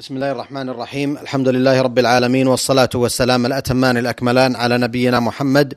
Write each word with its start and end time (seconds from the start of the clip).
بسم 0.00 0.14
الله 0.14 0.32
الرحمن 0.32 0.68
الرحيم 0.68 1.16
الحمد 1.18 1.48
لله 1.48 1.80
رب 1.82 1.98
العالمين 1.98 2.46
والصلاه 2.48 2.88
والسلام 2.94 3.46
الاتمان 3.46 3.96
الاكملان 3.96 4.56
على 4.56 4.78
نبينا 4.78 5.20
محمد 5.20 5.74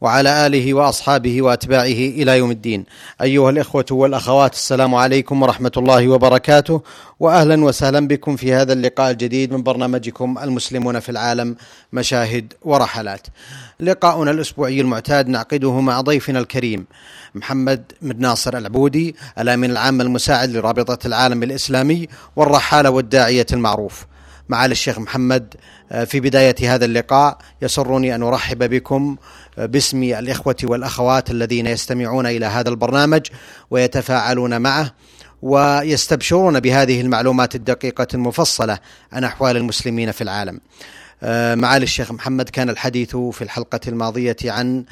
وعلى 0.00 0.46
آله 0.46 0.74
وأصحابه 0.74 1.42
وأتباعه 1.42 1.84
إلى 1.84 2.38
يوم 2.38 2.50
الدين. 2.50 2.84
أيها 3.22 3.50
الإخوة 3.50 3.86
والأخوات 3.90 4.52
السلام 4.52 4.94
عليكم 4.94 5.42
ورحمة 5.42 5.72
الله 5.76 6.08
وبركاته 6.08 6.82
واهلا 7.20 7.64
وسهلا 7.64 8.08
بكم 8.08 8.36
في 8.36 8.52
هذا 8.52 8.72
اللقاء 8.72 9.10
الجديد 9.10 9.52
من 9.52 9.62
برنامجكم 9.62 10.38
المسلمون 10.42 11.00
في 11.00 11.08
العالم 11.08 11.56
مشاهد 11.92 12.52
ورحلات. 12.62 13.26
لقاؤنا 13.80 14.30
الأسبوعي 14.30 14.80
المعتاد 14.80 15.28
نعقده 15.28 15.80
مع 15.80 16.00
ضيفنا 16.00 16.38
الكريم 16.38 16.86
محمد 17.34 17.92
بن 18.02 18.20
ناصر 18.20 18.58
العبودي 18.58 19.16
الأمين 19.38 19.70
العام 19.70 20.00
المساعد 20.00 20.50
لرابطة 20.50 21.06
العالم 21.06 21.42
الإسلامي 21.42 22.08
والرحالة 22.36 22.90
والداعية 22.90 23.46
المعروف. 23.52 24.06
معالي 24.48 24.72
الشيخ 24.72 24.98
محمد 24.98 25.54
في 26.06 26.20
بداية 26.20 26.74
هذا 26.74 26.84
اللقاء 26.84 27.38
يسرني 27.62 28.14
أن 28.14 28.22
أرحب 28.22 28.70
بكم 28.70 29.16
باسم 29.56 30.02
الإخوة 30.02 30.56
والأخوات 30.64 31.30
الذين 31.30 31.66
يستمعون 31.66 32.26
إلى 32.26 32.46
هذا 32.46 32.68
البرنامج 32.68 33.26
ويتفاعلون 33.70 34.60
معه 34.60 34.94
ويستبشرون 35.42 36.60
بهذه 36.60 37.00
المعلومات 37.00 37.54
الدقيقة 37.54 38.06
المفصلة 38.14 38.78
عن 39.12 39.24
أحوال 39.24 39.56
المسلمين 39.56 40.12
في 40.12 40.20
العالم. 40.20 40.60
معالي 41.54 41.82
الشيخ 41.82 42.12
محمد 42.12 42.48
كان 42.48 42.70
الحديث 42.70 43.16
في 43.16 43.42
الحلقة 43.42 43.80
الماضية 43.88 44.36
عن 44.44 44.84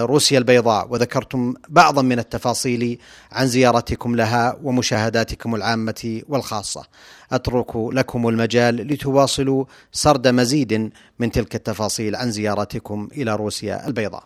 روسيا 0.00 0.38
البيضاء 0.38 0.88
وذكرتم 0.90 1.54
بعضا 1.68 2.02
من 2.02 2.18
التفاصيل 2.18 2.98
عن 3.32 3.46
زيارتكم 3.46 4.16
لها 4.16 4.58
ومشاهداتكم 4.62 5.54
العامة 5.54 6.22
والخاصة. 6.28 6.86
أترك 7.32 7.76
لكم 7.76 8.28
المجال 8.28 8.76
لتواصلوا 8.76 9.64
سرد 9.92 10.28
مزيد 10.28 10.92
من 11.18 11.30
تلك 11.30 11.54
التفاصيل 11.54 12.16
عن 12.16 12.30
زيارتكم 12.30 13.08
إلى 13.12 13.36
روسيا 13.36 13.86
البيضاء. 13.86 14.24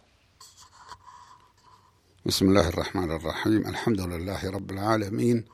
بسم 2.26 2.48
الله 2.48 2.68
الرحمن 2.68 3.10
الرحيم. 3.10 3.66
الحمد 3.66 4.00
لله 4.00 4.50
رب 4.50 4.70
العالمين. 4.70 5.44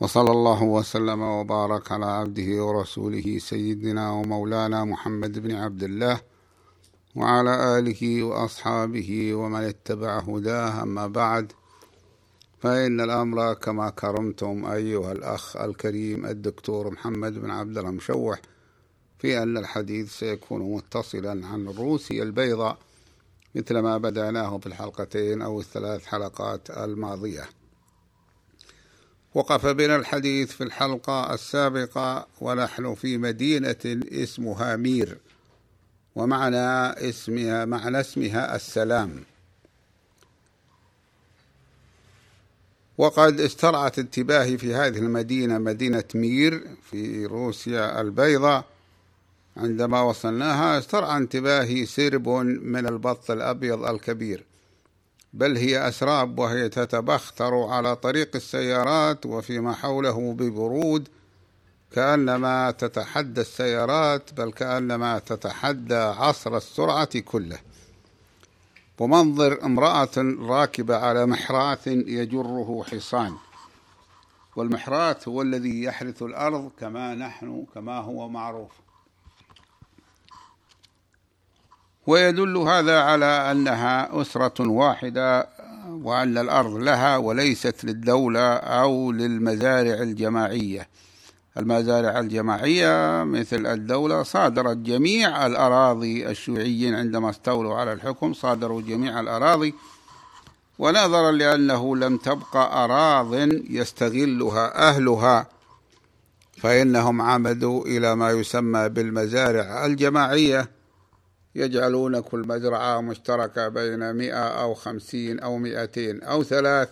وصلى 0.00 0.30
الله 0.30 0.62
وسلم 0.62 1.22
وبارك 1.22 1.92
على 1.92 2.06
عبده 2.06 2.64
ورسوله 2.64 3.38
سيدنا 3.38 4.10
ومولانا 4.10 4.84
محمد 4.84 5.38
بن 5.38 5.54
عبد 5.54 5.82
الله 5.82 6.20
وعلى 7.16 7.78
آله 7.78 8.22
وأصحابه 8.22 9.34
ومن 9.34 9.60
اتبع 9.60 10.18
هداه. 10.18 10.82
أما 10.82 11.06
بعد 11.06 11.52
فإن 12.58 13.00
الأمر 13.00 13.54
كما 13.54 13.90
كرمتم 13.90 14.66
أيها 14.66 15.12
الأخ 15.12 15.56
الكريم 15.56 16.26
الدكتور 16.26 16.90
محمد 16.90 17.34
بن 17.34 17.50
عبد 17.50 17.78
الله 17.78 17.90
مشوح 17.90 18.40
في 19.18 19.42
أن 19.42 19.56
الحديث 19.56 20.18
سيكون 20.18 20.74
متصلا 20.74 21.46
عن 21.46 21.68
روسيا 21.68 22.22
البيضاء 22.22 22.78
مثل 23.54 23.78
ما 23.78 23.98
بدأناه 23.98 24.58
في 24.58 24.66
الحلقتين 24.66 25.42
أو 25.42 25.60
الثلاث 25.60 26.06
حلقات 26.06 26.70
الماضية. 26.70 27.59
وقف 29.34 29.66
بنا 29.66 29.96
الحديث 29.96 30.52
في 30.52 30.64
الحلقة 30.64 31.34
السابقة 31.34 32.26
ونحن 32.40 32.94
في 32.94 33.18
مدينة 33.18 33.76
اسمها 34.12 34.76
مير 34.76 35.18
ومعنى 36.14 36.56
اسمها 37.08 37.64
معنى 37.64 38.00
اسمها 38.00 38.56
السلام. 38.56 39.24
وقد 42.98 43.40
استرعت 43.40 43.98
انتباهي 43.98 44.58
في 44.58 44.74
هذه 44.74 44.98
المدينة 44.98 45.58
مدينة 45.58 46.04
مير 46.14 46.66
في 46.90 47.26
روسيا 47.26 48.00
البيضاء. 48.00 48.64
عندما 49.56 50.00
وصلناها 50.02 50.78
استرعى 50.78 51.16
انتباهي 51.16 51.86
سرب 51.86 52.28
من 52.28 52.86
البط 52.86 53.30
الأبيض 53.30 53.84
الكبير. 53.84 54.44
بل 55.32 55.56
هي 55.56 55.88
أسراب 55.88 56.38
وهي 56.38 56.68
تتبختر 56.68 57.54
على 57.54 57.96
طريق 57.96 58.36
السيارات 58.36 59.26
وفيما 59.26 59.72
حوله 59.72 60.32
ببرود 60.32 61.08
كأنما 61.92 62.70
تتحدى 62.70 63.40
السيارات 63.40 64.34
بل 64.34 64.52
كأنما 64.52 65.18
تتحدى 65.18 65.94
عصر 65.94 66.56
السرعة 66.56 67.20
كله. 67.20 67.58
ومنظر 68.98 69.64
امرأة 69.64 70.16
راكبة 70.40 70.96
على 70.96 71.26
محراث 71.26 71.86
يجره 71.86 72.84
حصان 72.90 73.34
والمحراث 74.56 75.28
هو 75.28 75.42
الذي 75.42 75.82
يحرث 75.82 76.22
الأرض 76.22 76.70
كما 76.80 77.14
نحن 77.14 77.66
كما 77.74 77.98
هو 77.98 78.28
معروف. 78.28 78.70
ويدل 82.10 82.56
هذا 82.56 83.00
على 83.00 83.50
أنها 83.50 84.20
أسرة 84.20 84.68
واحدة 84.68 85.48
وأن 85.88 86.38
الأرض 86.38 86.74
لها 86.76 87.16
وليست 87.16 87.84
للدولة 87.84 88.54
أو 88.54 89.12
للمزارع 89.12 89.94
الجماعية. 89.94 90.88
المزارع 91.58 92.18
الجماعية 92.18 93.24
مثل 93.24 93.66
الدولة 93.66 94.22
صادرت 94.22 94.76
جميع 94.76 95.46
الأراضي 95.46 96.26
الشيوعيين 96.30 96.94
عندما 96.94 97.30
استولوا 97.30 97.74
على 97.74 97.92
الحكم 97.92 98.32
صادروا 98.32 98.82
جميع 98.82 99.20
الأراضي. 99.20 99.74
ونظرا 100.78 101.30
لأنه 101.30 101.96
لم 101.96 102.16
تبقى 102.16 102.84
أراض 102.84 103.34
يستغلها 103.70 104.88
أهلها 104.88 105.46
فإنهم 106.56 107.22
عمدوا 107.22 107.84
إلى 107.86 108.16
ما 108.16 108.30
يسمى 108.30 108.88
بالمزارع 108.88 109.86
الجماعية. 109.86 110.79
يجعلون 111.54 112.20
كل 112.20 112.38
مزرعة 112.38 113.00
مشتركة 113.00 113.68
بين 113.68 114.14
مئة 114.14 114.48
أو 114.62 114.74
خمسين 114.74 115.40
أو 115.40 115.58
مئتين 115.58 116.22
أو 116.22 116.44
ثلاث 116.44 116.88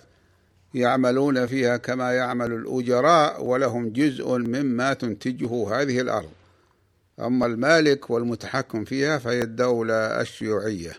يعملون 0.74 1.46
فيها 1.46 1.76
كما 1.76 2.12
يعمل 2.12 2.52
الأجراء 2.52 3.44
ولهم 3.44 3.88
جزء 3.92 4.38
مما 4.38 4.92
تنتجه 4.92 5.80
هذه 5.80 6.00
الأرض. 6.00 6.30
أما 7.20 7.46
المالك 7.46 8.10
والمتحكم 8.10 8.84
فيها 8.84 9.19
فهي 9.19 9.42
الدولة 9.42 9.94
الشيوعية. 9.94 10.92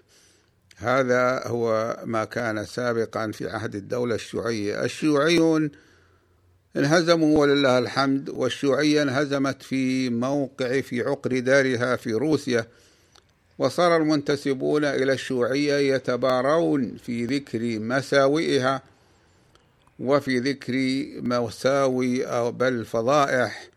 هذا 0.77 1.47
هو 1.47 1.97
ما 2.05 2.25
كان 2.25 2.65
سابقا 2.65 3.31
في 3.31 3.49
عهد 3.49 3.75
الدولة 3.75 4.15
الشيوعية. 4.15 4.83
الشيوعيون 4.83 5.71
انهزموا 6.77 7.39
ولله 7.39 7.77
الحمد 7.77 8.29
والشيوعية 8.29 9.01
انهزمت 9.01 9.63
في 9.63 10.09
موقع 10.09 10.81
في 10.81 11.01
عقر 11.01 11.39
دارها 11.39 11.95
في 11.95 12.13
روسيا. 12.13 12.65
وصار 13.59 13.97
المنتسبون 13.97 14.85
إلى 14.85 15.13
الشيوعية 15.13 15.95
يتبارون 15.95 16.97
في 16.97 17.25
ذكر 17.25 17.79
مساوئها 17.79 18.81
وفي 19.99 20.39
ذكر 20.39 20.73
مساوي 21.21 22.25
أو 22.25 22.51
بل 22.51 22.85
فضائح 22.85 23.67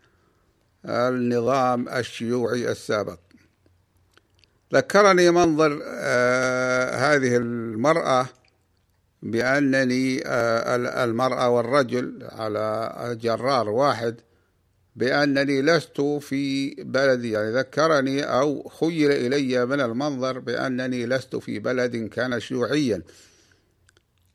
النظام 0.85 1.89
الشيوعي 1.89 2.71
السابق. 2.71 3.19
ذكرني 4.73 5.31
منظر 5.31 5.81
آه 5.85 6.95
هذه 6.95 7.37
المرأة 7.37 8.25
بأنني 9.23 10.23
آه 10.25 11.03
المرأة 11.03 11.49
والرجل 11.49 12.27
على 12.31 13.17
جرار 13.21 13.69
واحد 13.69 14.15
بأنني 14.95 15.61
لست 15.61 16.01
في 16.01 16.69
بلدي 16.69 17.31
يعني 17.31 17.51
ذكرني 17.51 18.23
أو 18.23 18.69
خيل 18.69 19.11
إلي 19.11 19.65
من 19.65 19.81
المنظر 19.81 20.39
بأنني 20.39 21.05
لست 21.05 21.35
في 21.35 21.59
بلد 21.59 21.95
كان 21.95 22.39
شيوعيا. 22.39 23.01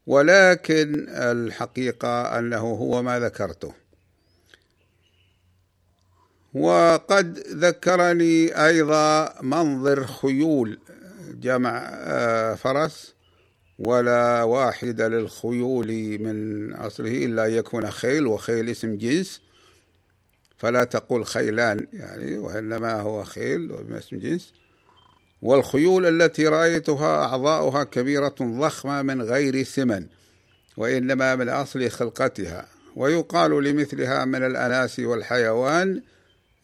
ولكن 0.07 1.07
الحقيقة 1.09 2.39
أنه 2.39 2.59
هو 2.59 3.03
ما 3.03 3.21
ذكرته. 3.21 3.75
وقد 6.55 7.39
ذكرني 7.39 8.65
أيضا 8.67 9.35
منظر 9.43 10.07
خيول. 10.07 10.79
جمع 11.29 11.91
فرس 12.55 13.15
ولا 13.79 14.43
واحد 14.43 15.01
للخيول 15.01 16.19
من 16.21 16.73
أصله 16.75 17.25
إلا 17.25 17.47
يكون 17.47 17.91
خيل 17.91 18.27
وخيل 18.27 18.71
اسم 18.71 18.97
جنس. 18.97 19.48
فلا 20.59 20.85
تقول 20.85 21.27
خيلان 21.27 21.87
يعني 21.93 22.39
وإنما 22.39 23.01
هو 23.01 23.25
خيل 23.25 23.73
اسم 23.91 24.19
جنس. 24.19 24.53
والخيول 25.43 26.23
التي 26.23 26.47
رأيتها 26.47 27.25
أعضاؤها 27.25 27.85
كبيرة 27.85 28.35
ضخمة 28.43 29.03
من 29.03 29.23
غير 29.23 29.63
سمن 29.63 30.07
وإنما 30.77 31.35
من 31.35 31.49
أصل 31.49 31.91
خلقتها. 31.91 32.69
ويقال 32.97 33.65
لمثلها 33.65 34.25
من 34.25 34.43
الأناس 34.43 35.01
والحيوان 35.01 36.03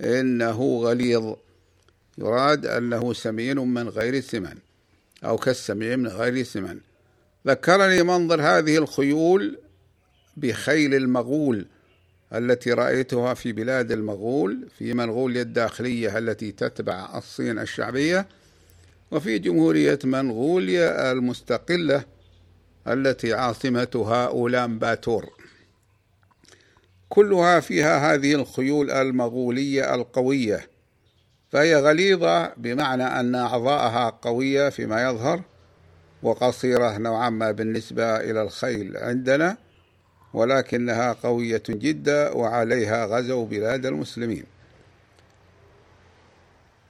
إنه 0.01 0.81
غليظ. 0.83 1.35
يراد 2.19 2.67
أنه 2.67 3.13
سمين 3.13 3.59
من 3.59 3.89
غير 3.89 4.21
سمن 4.21 4.55
أو 5.25 5.37
كالسمين 5.37 5.99
من 5.99 6.09
غير 6.09 6.43
سمن 6.43 6.81
ذكرني 7.47 8.03
منظر 8.03 8.43
هذه 8.43 8.77
الخيول 8.79 9.59
بخيل 10.37 10.95
المغول. 10.95 11.67
التي 12.33 12.73
رأيتها 12.73 13.35
في 13.35 13.53
بلاد 13.53 13.93
المغول 13.93 14.69
في 14.79 14.95
منغوليا 14.95 15.43
الداخلية 15.43 16.19
التي 16.19 16.53
تتبع 16.53 17.19
الصين 17.19 17.59
الشعبية 17.59 18.27
وفي 19.11 19.39
جمهورية 19.39 19.99
منغوليا 20.05 21.13
المستقلة 21.13 22.05
التي 22.87 23.35
عاصمتها 23.35 24.27
أولان 24.27 24.79
باتور. 24.79 25.31
كلها 27.09 27.61
فيها 27.61 28.15
هذه 28.15 28.35
الخيول 28.35 28.91
المغولية 28.91 29.95
القوية 29.95 30.69
فهي 31.51 31.77
غليظة 31.77 32.55
بمعنى 32.57 33.05
أن 33.05 33.35
أعضاءها 33.35 34.11
قوية 34.11 34.69
فيما 34.69 35.03
يظهر 35.03 35.43
وقصيرة 36.23 36.99
نوعا 36.99 37.31
ما 37.31 37.51
بالنسبة 37.51 38.17
إلى 38.17 38.43
الخيل 38.43 38.97
عندنا. 38.97 39.57
ولكنها 40.35 41.13
قوية 41.13 41.63
جدا 41.69 42.31
وعليها 42.31 43.07
غزوا 43.07 43.47
بلاد 43.47 43.87
المسلمين. 43.87 44.45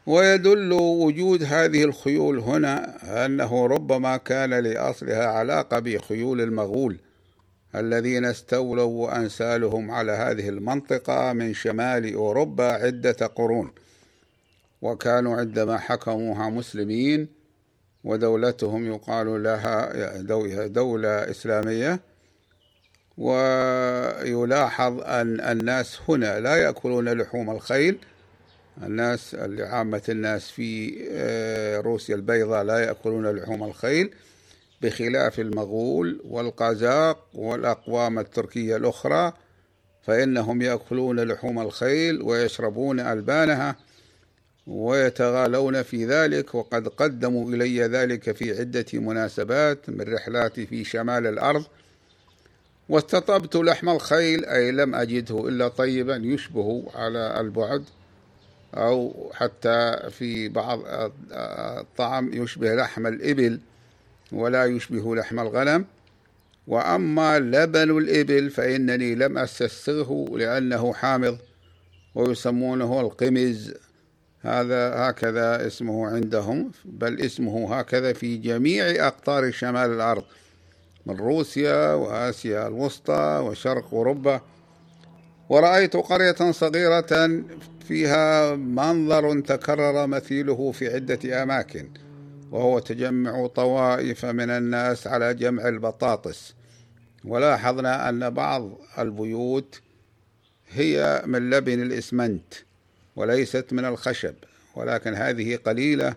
ويدل 0.07 0.73
وجود 0.73 1.43
هذه 1.43 1.85
الخيول 1.85 2.39
هنا 2.39 2.97
أنه 3.27 3.67
ربما 3.67 4.17
كان 4.17 4.51
لأصلها 4.51 5.27
علاقة 5.27 5.79
بخيول 5.79 6.41
المغول 6.41 6.97
الذين 7.75 8.25
استولوا 8.25 9.17
أنسالهم 9.17 9.91
على 9.91 10.13
هذه 10.13 10.49
المنطقة 10.49 11.33
من 11.33 11.55
شمال 11.55 12.15
أوروبا 12.15 12.65
عدة 12.73 13.27
قرون 13.27 13.73
وكانوا 14.83 15.37
عندما 15.37 15.79
حكموها 15.79 16.49
مسلمين 16.51 17.29
ودولتهم 18.05 18.87
يقال 18.87 19.43
لها 19.43 20.67
دولة 20.67 21.09
إسلامية 21.09 22.01
ويلاحظ 23.19 25.01
أن 25.01 25.41
الناس 25.41 25.99
هنا 26.09 26.41
لا 26.41 26.57
يأكلون 26.57 27.09
لحوم 27.09 27.51
الخيل. 27.51 27.99
الناس 28.83 29.37
عامة 29.61 30.03
الناس 30.09 30.51
في 30.51 30.99
آه، 31.11 31.81
روسيا 31.81 32.15
البيضاء 32.15 32.65
لا 32.65 32.79
يأكلون 32.79 33.37
لحوم 33.37 33.65
الخيل 33.65 34.11
بخلاف 34.83 35.41
المغول 35.41 36.21
والقازاق 36.25 37.27
والأقوام 37.35 38.19
التركية 38.19 38.77
الأخرى 38.77 39.33
فإنهم 40.03 40.63
يأكلون 40.63 41.21
لحوم 41.21 41.59
الخيل 41.59 42.23
ويشربون 42.23 43.01
ألبانها 43.01 43.77
ويتغالون 44.67 45.83
في 45.83 46.07
ذلك 46.07 46.55
وقد 46.55 46.89
قدموا 46.89 47.51
إلي 47.51 47.83
ذلك 47.83 48.37
في 48.37 48.59
عدة 48.61 48.87
مناسبات 48.93 49.91
من 49.91 50.15
رحلاتي 50.15 50.67
في 50.67 50.85
شمال 50.85 51.27
الأرض. 51.27 51.65
واستطبت 52.89 53.57
لحم 53.57 53.89
الخيل 53.89 54.45
أي 54.45 54.71
لم 54.73 54.95
أجده 54.95 55.49
إلا 55.49 55.69
طيبا 55.69 56.17
يشبه 56.17 56.85
على 56.95 57.41
البعد 57.41 57.85
أو 58.75 59.31
حتى 59.35 59.97
في 60.11 60.49
بعض 60.49 60.81
الطعم 61.33 62.31
يشبه 62.33 62.75
لحم 62.75 63.07
الإبل 63.07 63.61
ولا 64.33 64.65
يشبه 64.65 65.17
لحم 65.17 65.41
الغنم. 65.41 65.85
وأما 66.67 67.39
لبن 67.39 67.99
الإبل 67.99 68.51
فإنني 68.51 69.15
لم 69.15 69.39
أستسغه 69.39 70.27
لأنه 70.39 70.93
حامض 70.93 71.39
ويسمونه 72.15 73.01
القمز. 73.01 73.75
هذا 74.41 74.95
هكذا 74.95 75.67
اسمه 75.67 76.07
عندهم 76.07 76.71
بل 76.85 77.21
اسمه 77.21 77.79
هكذا 77.79 78.13
في 78.13 78.37
جميع 78.37 79.07
أقطار 79.07 79.51
شمال 79.51 79.91
الأرض. 79.91 80.25
من 81.07 81.17
روسيا 81.17 81.95
وآسيا 81.95 82.67
الوسطى 82.67 83.43
وشرق 83.47 83.95
أوروبا. 83.95 84.41
ورأيت 85.49 85.97
قرية 85.97 86.51
صغيرة 86.51 87.43
فيها 87.89 88.55
منظر 88.57 89.41
تكرر 89.41 90.07
مثيله 90.07 90.73
في 90.73 90.95
عدة 90.95 91.43
أماكن 91.43 91.89
وهو 92.51 92.79
تجمع 92.79 93.47
طوائف 93.47 94.25
من 94.25 94.51
الناس 94.51 95.07
على 95.07 95.35
جمع 95.35 95.69
البطاطس. 95.69 96.55
ولاحظنا 97.25 98.09
أن 98.09 98.31
بعض 98.31 98.71
البيوت 98.99 99.81
هي 100.71 101.23
من 101.27 101.51
لبن 101.51 101.83
الإسمنت 101.83 102.55
وليست 103.17 103.67
من 103.73 103.85
الخشب 103.85 104.35
ولكن 104.75 105.15
هذه 105.15 105.57
قليلة 105.57 106.15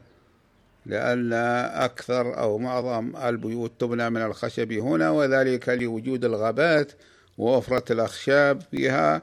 لأن 0.87 1.33
أكثر 1.73 2.39
أو 2.39 2.57
معظم 2.57 3.15
البيوت 3.15 3.71
تبنى 3.79 4.09
من 4.09 4.21
الخشب 4.21 4.71
هنا 4.71 5.09
وذلك 5.09 5.69
لوجود 5.69 6.25
الغابات 6.25 6.91
ووفرة 7.37 7.93
الأخشاب 7.93 8.61
فيها. 8.71 9.21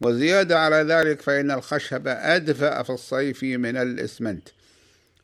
وزيادة 0.00 0.58
على 0.58 0.76
ذلك 0.76 1.20
فإن 1.20 1.50
الخشب 1.50 2.08
أدفأ 2.08 2.82
في 2.82 2.90
الصيف 2.90 3.42
من 3.42 3.76
الإسمنت. 3.76 4.48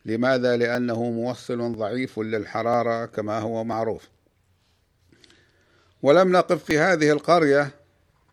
لماذا؟ 0.06 0.56
لأنه 0.56 1.10
موصل 1.10 1.72
ضعيف 1.76 2.18
للحرارة 2.18 3.06
كما 3.06 3.38
هو 3.38 3.64
معروف. 3.64 4.08
ولم 6.02 6.32
نقف 6.32 6.64
في 6.64 6.78
هذه 6.78 7.10
القرية 7.10 7.70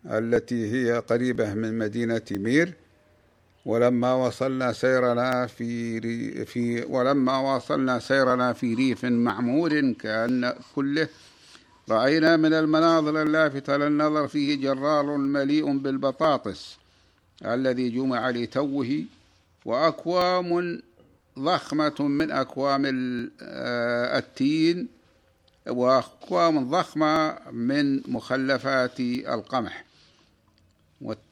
التي 0.06 0.72
هي 0.74 1.00
قريبة 1.00 1.54
من 1.54 1.78
مدينة 1.78 2.22
مير. 2.32 2.74
ولما 3.68 4.14
وصلنا 4.14 4.74
سيرنا 4.74 5.48
في 5.48 6.46
في 6.46 6.86
ولما 6.90 7.38
واصلنا 7.38 8.00
سيرنا 8.00 8.54
في 8.54 8.74
ريف 8.74 9.06
معمور 9.06 9.92
كأن 9.92 10.54
كله 10.76 11.08
رأينا 11.90 12.38
من 12.38 12.54
المناظر 12.54 13.22
اللافتة 13.22 13.78
للنظر 13.78 14.28
فيه 14.28 14.56
جرار 14.56 15.18
مليء 15.18 15.78
بالبطاطس 15.78 16.78
الذي 17.46 17.90
جمع 17.90 18.30
لتوه 18.30 19.04
وأكوام 19.66 20.82
ضخمة 21.40 21.96
من 22.00 22.32
أكوام 22.32 22.86
آه، 23.42 24.18
التين 24.18 24.88
وأكوام 25.68 26.70
ضخمة 26.70 27.38
من 27.52 28.12
مخلفات 28.12 29.00
القمح 29.00 29.86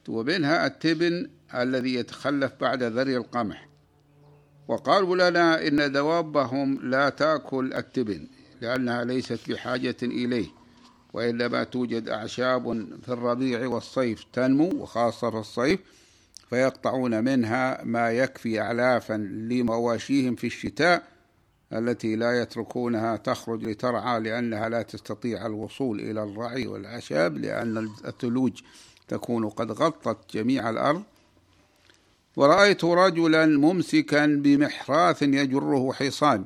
ومنها 0.08 0.66
التبن 0.66 1.28
الذي 1.54 1.94
يتخلف 1.94 2.52
بعد 2.60 2.82
ذري 2.82 3.16
القمح. 3.16 3.68
وقالوا 4.68 5.30
لنا 5.30 5.66
إن 5.66 5.92
دوابهم 5.92 6.90
لا 6.90 7.08
تأكل 7.08 7.74
التبن 7.74 8.28
لأنها 8.60 9.04
ليست 9.04 9.50
بحاجة 9.50 9.96
إليه 10.02 10.46
وإنما 11.12 11.64
توجد 11.64 12.08
أعشاب 12.08 12.88
في 13.02 13.08
الربيع 13.08 13.66
والصيف 13.66 14.24
تنمو 14.32 14.68
وخاصة 14.68 15.30
في 15.30 15.36
الصيف 15.36 15.80
فيقطعون 16.50 17.24
منها 17.24 17.84
ما 17.84 18.10
يكفي 18.10 18.60
أعلافا 18.60 19.14
لمواشيهم 19.50 20.34
في 20.34 20.46
الشتاء 20.46 21.02
التي 21.72 22.16
لا 22.16 22.42
يتركونها 22.42 23.16
تخرج 23.16 23.64
لترعى 23.64 24.20
لأنها 24.20 24.68
لا 24.68 24.82
تستطيع 24.82 25.46
الوصول 25.46 26.00
إلى 26.00 26.22
الرعي 26.22 26.66
والأعشاب 26.66 27.36
لأن 27.36 27.78
الثلوج 28.04 28.60
تكون 29.08 29.48
قد 29.48 29.72
غطت 29.72 30.36
جميع 30.36 30.70
الأرض. 30.70 31.02
ورأيت 32.36 32.84
رجلا 32.84 33.46
ممسكا 33.46 34.26
بمحراث 34.26 35.22
يجره 35.22 35.92
حصان 35.92 36.44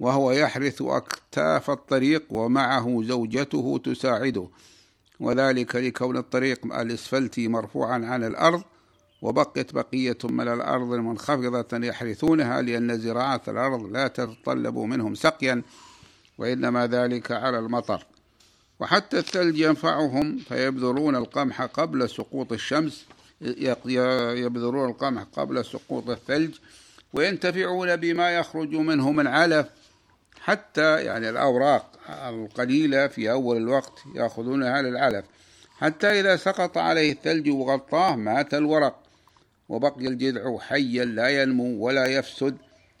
وهو 0.00 0.32
يحرث 0.32 0.82
أكتاف 0.82 1.70
الطريق 1.70 2.24
ومعه 2.30 3.02
زوجته 3.02 3.80
تساعده. 3.84 4.48
وذلك 5.20 5.76
لكون 5.76 6.16
الطريق 6.16 6.74
الإسفلتي 6.74 7.48
مرفوعا 7.48 8.06
عن 8.06 8.24
الأرض 8.24 8.62
وبقيت 9.22 9.74
بقية 9.74 10.18
من 10.24 10.48
الأرض 10.48 10.88
منخفضة 10.88 11.86
يحرثونها 11.86 12.62
لأن 12.62 12.98
زراعة 12.98 13.42
الأرض 13.48 13.92
لا 13.92 14.08
تتطلب 14.08 14.78
منهم 14.78 15.14
سقيا 15.14 15.62
وإنما 16.38 16.86
ذلك 16.86 17.32
على 17.32 17.58
المطر. 17.58 18.06
وحتى 18.80 19.18
الثلج 19.18 19.58
ينفعهم 19.58 20.38
فيبذرون 20.38 21.16
القمح 21.16 21.62
قبل 21.62 22.10
سقوط 22.10 22.52
الشمس 22.52 23.06
يبذرون 23.40 24.90
القمح 24.90 25.22
قبل 25.22 25.64
سقوط 25.64 26.10
الثلج 26.10 26.54
وينتفعون 27.12 27.96
بما 27.96 28.30
يخرج 28.30 28.74
منه 28.74 29.12
من 29.12 29.26
علف 29.26 29.66
حتى 30.40 31.04
يعني 31.04 31.30
الأوراق 31.30 31.98
القليلة 32.28 33.06
في 33.06 33.30
أول 33.30 33.56
الوقت 33.56 33.92
يأخذونها 34.14 34.82
للعلف 34.82 35.24
حتى 35.78 36.20
إذا 36.20 36.36
سقط 36.36 36.78
عليه 36.78 37.12
الثلج 37.12 37.48
وغطاه 37.48 38.16
مات 38.16 38.54
الورق 38.54 39.02
وبقي 39.68 40.06
الجذع 40.06 40.58
حيا 40.58 41.04
لا 41.04 41.42
ينمو 41.42 41.86
ولا 41.86 42.06
يفسد. 42.06 42.56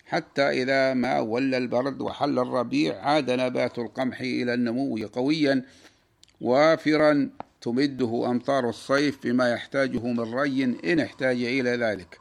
حتى 0.06 0.42
إذا 0.42 0.94
ما 0.94 1.20
ولى 1.20 1.56
البرد 1.56 2.00
وحل 2.00 2.38
الربيع 2.38 3.00
عاد 3.00 3.30
نبات 3.30 3.78
القمح 3.78 4.20
إلى 4.20 4.54
النمو 4.54 5.06
قويا 5.12 5.62
وافرا. 6.40 7.30
تمده 7.60 8.30
أمطار 8.30 8.68
الصيف 8.68 9.18
بما 9.24 9.50
يحتاجه 9.52 10.06
من 10.06 10.34
ري 10.34 10.64
إن 10.64 11.00
احتاج 11.00 11.42
إلى 11.42 11.70
ذلك. 11.70 12.18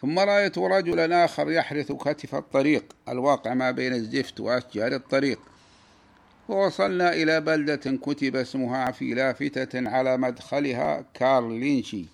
ثم 0.00 0.18
رأيت 0.18 0.58
رجلا 0.58 1.24
آخر 1.24 1.50
يحرث 1.50 1.92
كتف 1.92 2.34
الطريق. 2.34 2.84
الواقع 3.08 3.54
ما 3.54 3.70
بين 3.70 3.92
الزفت 3.92 4.40
وأشجار 4.40 4.94
الطريق. 4.94 5.38
ووصلنا 6.48 7.12
إلى 7.12 7.40
بلدة 7.40 7.96
كتب 7.96 8.36
اسمها 8.36 8.90
في 8.90 9.14
لافتة 9.14 9.88
على 9.90 10.16
مدخلها 10.16 11.04
كارلينشي 11.14 12.04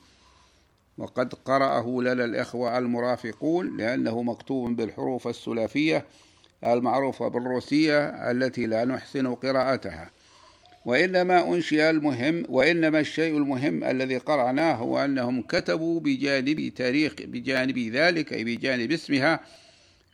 وقد 0.99 1.35
قرأه 1.35 1.99
لنا 2.01 2.25
الإخوة 2.25 2.79
المرافقون 2.79 3.77
لأنه 3.77 4.23
مكتوب 4.23 4.77
بالحروف 4.77 5.29
السلافية 5.29 6.07
المعروفة 6.67 7.29
بالروسية 7.29 8.31
التي 8.31 8.67
لا 8.67 8.85
نحسن 8.85 9.35
قراءتها. 9.35 10.11
وإنما 10.85 11.55
أنشئ 11.55 11.91
المهم 11.91 12.45
وإنما 12.49 13.01
الشيء 13.01 13.37
المهم 13.37 13.85
الذي 13.85 14.19
قرأناه 14.19 14.75
هو 14.75 14.99
أنهم 14.99 15.43
كتبوا 15.43 16.01
بجانب 16.01 16.73
تاريخ 16.77 17.15
بجانب 17.19 17.79
ذلك 17.79 18.33
أي 18.33 18.45
بجانب 18.45 18.93
اسمها 18.93 19.41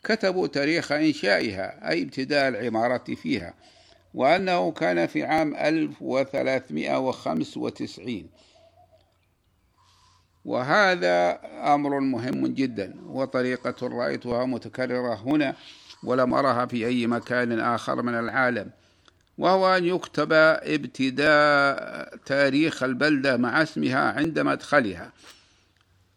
كتبوا 0.03 0.47
تاريخ 0.47 0.91
إنشائها 0.91 1.89
أي 1.89 2.03
ابتداء 2.03 2.47
العمارة 2.47 3.15
فيها 3.15 3.53
وأنه 4.13 4.71
كان 4.71 5.07
في 5.07 5.23
عام 5.23 5.55
1395 5.55 8.29
وهذا 10.45 11.39
أمر 11.73 11.99
مهم 11.99 12.47
جدا 12.47 12.95
وطريقة 13.05 13.87
رأيتها 13.87 14.45
متكررة 14.45 15.15
هنا 15.15 15.55
ولم 16.03 16.33
أرها 16.33 16.65
في 16.65 16.87
أي 16.87 17.07
مكان 17.07 17.59
آخر 17.59 18.01
من 18.01 18.19
العالم. 18.19 18.71
وهو 19.39 19.77
أن 19.77 19.85
يكتب 19.85 20.33
ابتداء 20.33 22.17
تاريخ 22.25 22.83
البلدة 22.83 23.37
مع 23.37 23.61
اسمها 23.61 24.11
عند 24.11 24.39
مدخلها. 24.39 25.11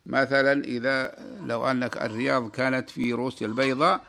مثلا 0.07 0.65
إذا 0.65 1.15
لو 1.47 1.71
أنك 1.71 1.97
الرياض 1.97 2.51
كانت 2.51 2.91
في 2.91 3.13
روسيا 3.13 3.47
البيضاء 3.47 4.01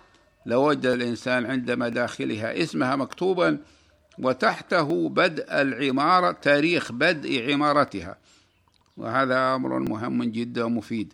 لوجد 0.46 0.86
الإنسان 0.86 1.46
عند 1.46 1.72
مداخلها 1.72 2.64
اسمها 2.64 2.96
مكتوبا 2.96 3.58
وتحته 4.20 5.10
بدء 5.10 5.62
العمارة 5.62 6.32
تاريخ 6.32 6.92
بدء 6.92 7.52
عمارتها. 7.54 8.18
وهذا 8.98 9.56
أمر 9.56 9.80
مهم 9.80 10.24
جدا 10.24 10.64
ومفيد. 10.64 11.14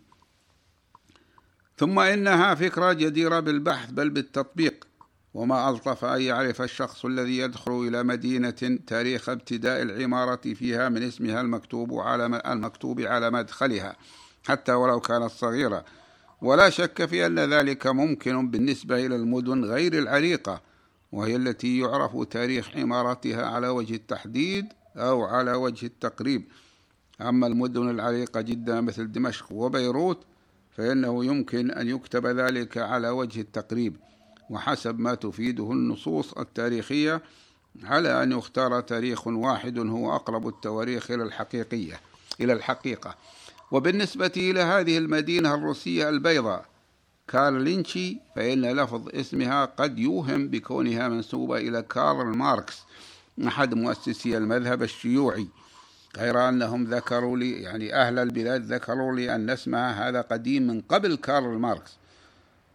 ثم 1.76 1.98
إنها 1.98 2.54
فكرة 2.54 2.92
جديرة 2.92 3.40
بالبحث 3.40 3.90
بل 3.90 4.10
بالتطبيق. 4.10 4.89
وما 5.34 5.70
ألطف 5.70 6.04
أن 6.04 6.20
يعرف 6.20 6.62
الشخص 6.62 7.04
الذي 7.04 7.38
يدخل 7.38 7.72
إلى 7.72 8.02
مدينة 8.02 8.78
تاريخ 8.86 9.28
ابتداء 9.28 9.82
العمارة 9.82 10.54
فيها 10.54 10.88
من 10.88 11.02
اسمها 11.02 11.40
المكتوب 11.40 11.94
على 11.94 12.40
المكتوب 12.46 13.00
على 13.00 13.30
مدخلها 13.30 13.96
حتى 14.46 14.72
ولو 14.72 15.00
كانت 15.00 15.30
صغيرة. 15.30 15.84
ولا 16.42 16.70
شك 16.70 17.04
في 17.04 17.26
أن 17.26 17.38
ذلك 17.38 17.86
ممكن 17.86 18.50
بالنسبة 18.50 19.06
إلى 19.06 19.16
المدن 19.16 19.64
غير 19.64 19.98
العريقة 19.98 20.62
وهي 21.12 21.36
التي 21.36 21.78
يعرف 21.78 22.22
تاريخ 22.30 22.76
عمارتها 22.76 23.46
على 23.46 23.68
وجه 23.68 23.94
التحديد 23.94 24.66
أو 24.96 25.24
على 25.24 25.52
وجه 25.52 25.86
التقريب. 25.86 26.44
أما 27.20 27.46
المدن 27.46 27.90
العريقة 27.90 28.40
جدا 28.40 28.80
مثل 28.80 29.12
دمشق 29.12 29.52
وبيروت 29.52 30.24
فإنه 30.70 31.24
يمكن 31.24 31.70
أن 31.70 31.88
يكتب 31.88 32.26
ذلك 32.26 32.78
على 32.78 33.08
وجه 33.08 33.40
التقريب. 33.40 33.96
وحسب 34.50 35.00
ما 35.00 35.14
تفيده 35.14 35.72
النصوص 35.72 36.32
التاريخية 36.32 37.22
على 37.84 38.22
أن 38.22 38.32
يختار 38.32 38.80
تاريخ 38.80 39.26
واحد 39.26 39.78
هو 39.78 40.16
أقرب 40.16 40.48
التواريخ 40.48 41.10
إلى 41.10 41.22
الحقيقية 41.22 42.00
إلى 42.40 42.52
الحقيقة. 42.52 43.14
وبالنسبة 43.70 44.32
إلى 44.36 44.60
هذه 44.60 44.98
المدينة 44.98 45.54
الروسية 45.54 46.08
البيضاء 46.08 46.64
كارلينشي 47.28 48.18
فإن 48.36 48.66
لفظ 48.66 49.08
اسمها 49.14 49.64
قد 49.64 49.98
يوهم 49.98 50.48
بكونها 50.48 51.08
منسوبة 51.08 51.56
إلى 51.56 51.82
كارل 51.82 52.26
ماركس 52.26 52.82
أحد 53.46 53.74
مؤسسي 53.74 54.36
المذهب 54.36 54.82
الشيوعي. 54.82 55.48
غير 56.16 56.48
أنهم 56.48 56.84
ذكروا 56.84 57.36
لي 57.36 57.62
يعني 57.62 57.94
أهل 57.94 58.18
البلاد 58.18 58.72
ذكروا 58.72 59.16
لي 59.16 59.34
أن 59.34 59.50
اسمها 59.50 60.08
هذا 60.08 60.20
قديم 60.20 60.66
من 60.66 60.80
قبل 60.80 61.16
كارل 61.16 61.58
ماركس. 61.58 61.99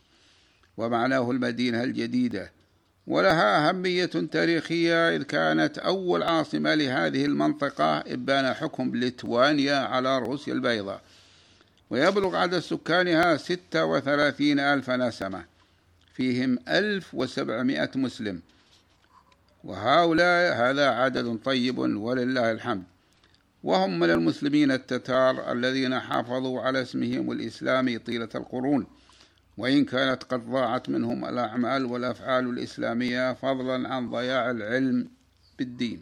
ومعناه 0.77 1.31
المدينة 1.31 1.83
الجديدة. 1.83 2.51
ولها 3.07 3.69
أهمية 3.69 4.05
تاريخية 4.05 5.15
إذ 5.15 5.23
كانت 5.23 5.77
أول 5.77 6.23
عاصمة 6.23 6.75
لهذه 6.75 7.25
المنطقة 7.25 7.97
إبان 7.97 8.53
حكم 8.53 8.95
ليتوانيا 8.95 9.75
على 9.75 10.19
روسيا 10.19 10.53
البيضاء. 10.53 11.01
ويبلغ 11.89 12.35
عدد 12.35 12.59
سكانها 12.59 13.37
ستة 13.37 13.85
وثلاثين 13.85 14.59
ألف 14.59 14.89
نسمة 14.89 15.45
فيهم 16.13 16.59
ألف 16.67 17.15
وسبعمائة 17.15 17.91
مسلم. 17.95 18.41
وهؤلاء 19.63 20.55
هذا 20.55 20.89
عدد 20.89 21.39
طيب 21.45 21.77
ولله 21.77 22.51
الحمد. 22.51 22.83
وهم 23.63 23.99
من 23.99 24.09
المسلمين 24.09 24.71
التتار 24.71 25.51
الذين 25.51 25.99
حافظوا 25.99 26.61
على 26.61 26.81
اسمهم 26.81 27.31
الإسلامي 27.31 27.97
طيلة 27.97 28.29
القرون. 28.35 28.87
وإن 29.57 29.85
كانت 29.85 30.23
قد 30.23 30.49
ضاعت 30.49 30.89
منهم 30.89 31.25
الأعمال 31.25 31.85
والأفعال 31.85 32.49
الإسلامية 32.49 33.33
فضلا 33.33 33.89
عن 33.93 34.09
ضياع 34.09 34.51
العلم 34.51 35.07
بالدين. 35.59 36.01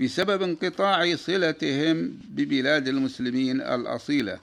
بسبب 0.00 0.42
انقطاع 0.42 1.16
صلتهم 1.16 2.18
ببلاد 2.28 2.88
المسلمين 2.88 3.60
الأصيلة 3.60 4.38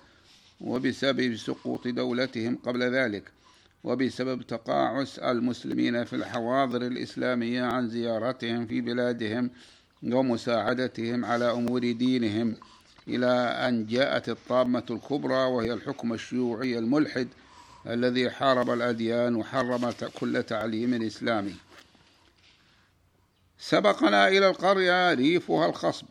وبسبب 0.61 1.35
سقوط 1.35 1.87
دولتهم 1.87 2.55
قبل 2.65 2.83
ذلك 2.83 3.23
وبسبب 3.83 4.41
تقاعس 4.41 5.19
المسلمين 5.19 6.03
في 6.03 6.15
الحواضر 6.15 6.81
الإسلامية 6.81 7.63
عن 7.63 7.89
زيارتهم 7.89 8.65
في 8.67 8.81
بلادهم 8.81 9.49
ومساعدتهم 10.03 11.25
على 11.25 11.51
أمور 11.51 11.91
دينهم 11.91 12.55
إلى 13.07 13.31
أن 13.67 13.85
جاءت 13.85 14.29
الطامة 14.29 14.83
الكبرى 14.91 15.33
وهي 15.45 15.73
الحكم 15.73 16.13
الشيوعي 16.13 16.77
الملحد 16.77 17.27
الذي 17.87 18.29
حارب 18.29 18.69
الأديان 18.69 19.35
وحرم 19.35 19.93
كل 20.19 20.43
تعليم 20.43 21.03
إسلامي. 21.03 21.55
سبقنا 23.59 24.27
إلى 24.27 24.47
القرية 24.49 25.13
ريفها 25.13 25.65
الخصب 25.65 26.05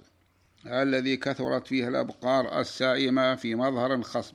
الذي 0.67 1.17
كثرت 1.17 1.67
فيه 1.67 1.89
الأبقار 1.89 2.61
السائمة 2.61 3.35
في 3.35 3.55
مظهر 3.55 4.03
خصب. 4.03 4.35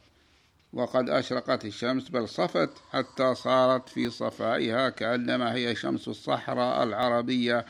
وقد 0.74 1.10
أشرقت 1.10 1.66
الشمس 1.66 2.10
بل 2.10 2.30
صفت 2.30 2.70
حتى 2.92 3.36
صارت 3.36 3.90
في 3.90 4.10
صفائها 4.10 4.90
كأنما 4.90 5.54
هي 5.54 5.76
شمس 5.76 6.08
الصحراء 6.08 6.84
العربية 6.84 7.66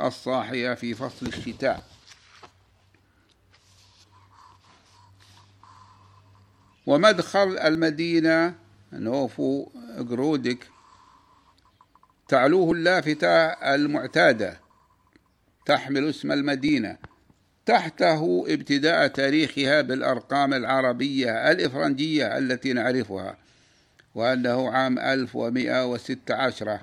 الصاحية 0.00 0.74
في 0.74 0.94
فصل 0.94 1.26
الشتاء. 1.26 1.84
ومدخل 6.86 7.58
المدينة 7.58 8.61
نوفو 8.92 9.68
جرودك 9.98 10.58
تعلوه 12.28 12.72
اللافتة 12.72 13.46
المعتادة 13.46 14.60
تحمل 15.66 16.08
اسم 16.08 16.32
المدينة 16.32 16.96
تحته 17.66 18.44
ابتداء 18.48 19.06
تاريخها 19.06 19.80
بالأرقام 19.80 20.54
العربية 20.54 21.50
الإفرنجية 21.50 22.38
التي 22.38 22.72
نعرفها 22.72 23.36
وأنه 24.14 24.70
عام 24.70 24.98
1116 24.98 26.78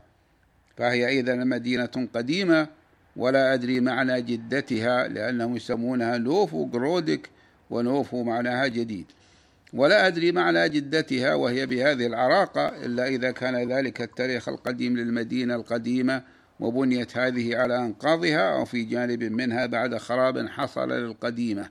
فهي 0.78 1.20
إذا 1.20 1.36
مدينة 1.36 2.08
قديمة 2.14 2.68
ولا 3.16 3.54
أدري 3.54 3.80
معنى 3.80 4.22
جدتها 4.22 5.08
لأنهم 5.08 5.56
يسمونها 5.56 6.18
نوفو 6.18 6.66
جرودك 6.66 7.30
ونوفو 7.70 8.24
معناها 8.24 8.68
جديد. 8.68 9.06
ولا 9.74 10.08
أدري 10.08 10.32
معنى 10.32 10.70
جدتها 10.70 11.34
وهي 11.34 11.66
بهذه 11.66 12.06
العراقة 12.06 12.86
إلا 12.86 13.08
إذا 13.08 13.32
كان 13.32 13.72
ذلك 13.72 14.02
التاريخ 14.02 14.50
القديم 14.50 14.98
للمدينة 14.98 15.56
القديمة 15.56 16.24
وبنيت 16.60 17.18
هذه 17.18 17.58
على 17.58 17.78
أنقاضها 17.78 18.54
أو 18.54 18.66
في 18.66 18.84
جانب 18.84 19.24
منها 19.24 19.66
بعد 19.66 19.98
خراب 19.98 20.48
حصل 20.48 20.92
للقديمة. 20.92 21.70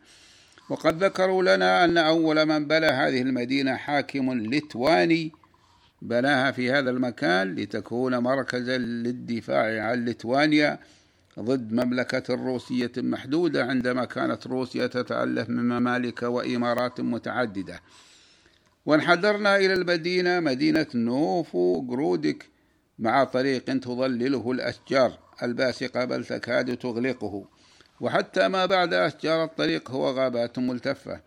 وقد 0.70 1.04
ذكروا 1.04 1.42
لنا 1.42 1.84
أن 1.84 1.98
أول 1.98 2.46
من 2.46 2.66
بنى 2.68 2.86
هذه 2.86 3.22
المدينة 3.22 3.76
حاكم 3.76 4.32
لتواني 4.32 5.32
بناها 6.02 6.50
في 6.50 6.72
هذا 6.72 6.90
المكان 6.90 7.54
لتكون 7.54 8.18
مركزا 8.18 8.78
للدفاع 8.78 9.82
عن 9.82 10.04
لتوانيا 10.04 10.78
ضد 11.38 11.72
مملكة 11.72 12.34
روسية 12.34 12.92
محدودة 12.96 13.64
عندما 13.64 14.04
كانت 14.04 14.46
روسيا 14.46 14.86
تتألف 14.86 15.48
من 15.48 15.68
ممالك 15.68 16.22
وإمارات 16.22 17.00
متعددة. 17.00 17.80
وانحدرنا 18.86 19.56
إلى 19.56 19.74
المدينة 19.74 20.40
مدينة 20.40 20.86
نوفو 20.94 21.82
جرودك 21.82 22.46
مع 22.98 23.24
طريق 23.24 23.64
تظلله 23.64 24.52
الأشجار 24.52 25.18
الباسقة 25.42 26.04
بل 26.04 26.24
تكاد 26.24 26.76
تغلقه. 26.76 27.44
وحتى 28.00 28.48
ما 28.48 28.66
بعد 28.66 28.94
أشجار 28.94 29.44
الطريق 29.44 29.90
هو 29.90 30.10
غابات 30.10 30.58
ملتفة 30.58 31.20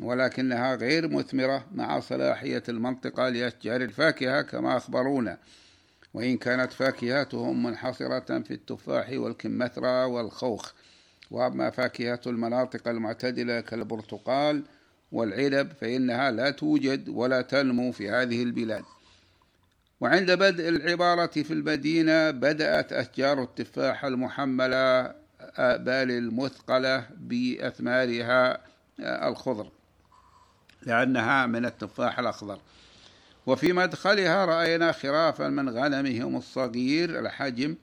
ولكنها 0.00 0.74
غير 0.74 1.08
مثمرة 1.08 1.66
مع 1.74 2.00
صلاحية 2.00 2.62
المنطقة 2.68 3.28
لأشجار 3.28 3.80
الفاكهة 3.82 4.42
كما 4.42 4.76
أخبرونا. 4.76 5.38
وإن 6.14 6.36
كانت 6.36 6.72
فاكهتهم 6.72 7.62
منحصرة 7.62 8.40
في 8.40 8.50
التفاح 8.50 9.10
والكمثرى 9.10 10.04
والخوخ 10.04 10.72
وأما 11.30 11.70
فاكهة 11.70 12.20
المناطق 12.26 12.88
المعتدلة 12.88 13.60
كالبرتقال 13.60 14.62
والعنب 15.12 15.72
فإنها 15.80 16.30
لا 16.30 16.50
توجد 16.50 17.08
ولا 17.08 17.42
تنمو 17.42 17.92
في 17.92 18.10
هذه 18.10 18.42
البلاد. 18.42 18.84
وعند 20.00 20.30
بدء 20.30 20.68
العبارة 20.68 21.26
في 21.26 21.52
المدينة 21.52 22.30
بدأت 22.30 22.92
أشجار 22.92 23.42
التفاح 23.42 24.04
المحملة 24.04 25.02
بل 25.58 26.10
المثقلة 26.10 27.06
بأثمارها 27.16 28.60
الخضر 29.00 29.68
لأنها 30.82 31.46
من 31.46 31.64
التفاح 31.64 32.18
الأخضر. 32.18 32.58
وفي 33.46 33.72
مدخلها 33.72 34.44
رأينا 34.44 34.92
خرافا 34.92 35.48
من 35.48 35.68
غنمهم 35.68 36.36
الصغير 36.36 37.18
الحجم 37.18 37.76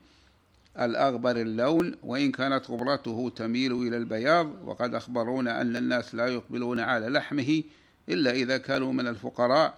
الأغبر 0.80 1.36
اللون 1.36 1.94
وإن 2.02 2.32
كانت 2.32 2.70
غبرته 2.70 3.32
تميل 3.36 3.72
إلى 3.72 3.96
البياض 3.96 4.52
وقد 4.64 4.94
أخبرونا 4.94 5.60
أن 5.60 5.76
الناس 5.76 6.14
لا 6.14 6.26
يقبلون 6.26 6.80
على 6.80 7.08
لحمه 7.08 7.62
إلا 8.08 8.30
إذا 8.30 8.58
كانوا 8.58 8.92
من 8.92 9.06
الفقراء 9.06 9.74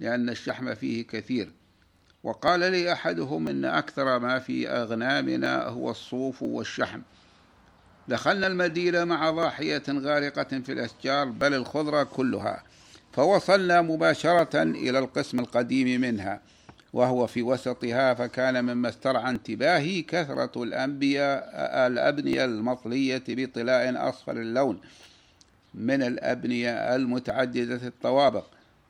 لأن 0.00 0.28
الشحم 0.28 0.74
فيه 0.74 1.06
كثير. 1.06 1.52
وقال 2.22 2.60
لي 2.60 2.92
أحدهم 2.92 3.48
إن 3.48 3.64
أكثر 3.64 4.18
ما 4.18 4.38
في 4.38 4.68
أغنامنا 4.68 5.66
هو 5.66 5.90
الصوف 5.90 6.42
والشحم. 6.42 7.00
دخلنا 8.08 8.46
المدينة 8.46 9.04
مع 9.04 9.30
ضاحية 9.30 9.82
غارقة 9.88 10.60
في 10.60 10.72
الأشجار 10.72 11.24
بل 11.24 11.54
الخضرة 11.54 12.02
كلها. 12.02 12.62
فوصلنا 13.16 13.82
مباشرة 13.82 14.62
إلى 14.62 14.98
القسم 14.98 15.38
القديم 15.38 16.00
منها 16.00 16.40
وهو 16.92 17.26
في 17.26 17.42
وسطها 17.42 18.14
فكان 18.14 18.64
مما 18.64 18.88
استرعى 18.88 19.30
انتباهي 19.30 20.02
كثرة 20.02 20.62
الأنبياء 20.62 21.50
الأبنية 21.86 22.44
المطلية 22.44 23.22
بطلاء 23.28 24.08
أصفر 24.08 24.32
اللون 24.32 24.80
من 25.74 26.02
الأبنية 26.02 26.96
المتعددة 26.96 27.86
الطوابق. 27.86 28.44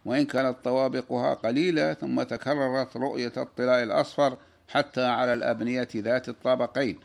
وإن 0.05 0.25
كانت 0.25 0.57
طوابقها 0.65 1.35
قليلة 1.35 1.95
ثم 1.95 2.23
تكررت 2.23 2.97
رؤية 2.97 3.33
الطلاء 3.37 3.83
الأصفر 3.83 4.37
حتى 4.69 5.05
على 5.05 5.35
الأبنية 5.35 5.89
ذات 5.97 6.29
الطابقين. 6.29 6.99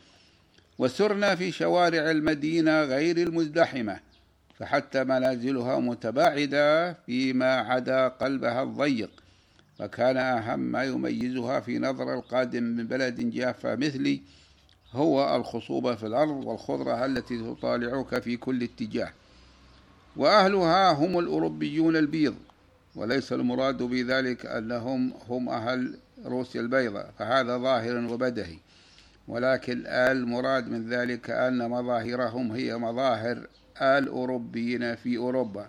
وسرنا 0.78 1.34
في 1.34 1.52
شوارع 1.52 2.10
المدينة 2.10 2.82
غير 2.82 3.16
المزدحمة 3.16 4.11
فحتى 4.58 5.04
منازلها 5.04 5.78
متباعدة 5.78 6.92
فيما 6.92 7.54
عدا 7.56 8.08
قلبها 8.08 8.62
الضيق 8.62 9.10
فكان 9.78 10.16
أهم 10.16 10.60
ما 10.60 10.84
يميزها 10.84 11.60
في 11.60 11.78
نظر 11.78 12.14
القادم 12.14 12.62
من 12.62 12.86
بلد 12.86 13.30
جافة 13.30 13.76
مثلي 13.76 14.22
هو 14.92 15.36
الخصوبة 15.36 15.94
في 15.94 16.06
الأرض 16.06 16.44
والخضرة 16.44 17.04
التي 17.04 17.38
تطالعك 17.38 18.18
في 18.22 18.36
كل 18.36 18.62
اتجاه. 18.62 19.12
وأهلها 20.16 20.92
هم 20.92 21.18
الأوروبيون 21.18 21.96
البيض 21.96 22.34
وليس 22.94 23.32
المراد 23.32 23.82
بذلك 23.82 24.46
أنهم 24.46 25.12
هم 25.28 25.48
أهل 25.48 25.98
روسيا 26.24 26.60
البيضاء 26.60 27.10
فهذا 27.18 27.58
ظاهر 27.58 28.12
وبدهي. 28.12 28.58
ولكن 29.28 29.86
المراد 29.86 30.68
من 30.68 30.88
ذلك 30.88 31.30
أن 31.30 31.70
مظاهرهم 31.70 32.52
هي 32.52 32.76
مظاهر 32.76 33.46
الأوروبيين 33.82 34.94
في 34.94 35.16
أوروبا 35.16 35.68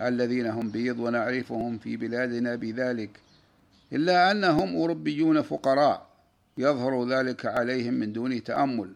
الذين 0.00 0.46
هم 0.46 0.70
بيض 0.70 0.98
ونعرفهم 0.98 1.78
في 1.78 1.96
بلادنا 1.96 2.54
بذلك 2.56 3.10
إلا 3.92 4.30
أنهم 4.30 4.76
أوروبيون 4.76 5.42
فقراء 5.42 6.06
يظهر 6.58 7.08
ذلك 7.08 7.46
عليهم 7.46 7.94
من 7.94 8.12
دون 8.12 8.44
تأمل 8.44 8.94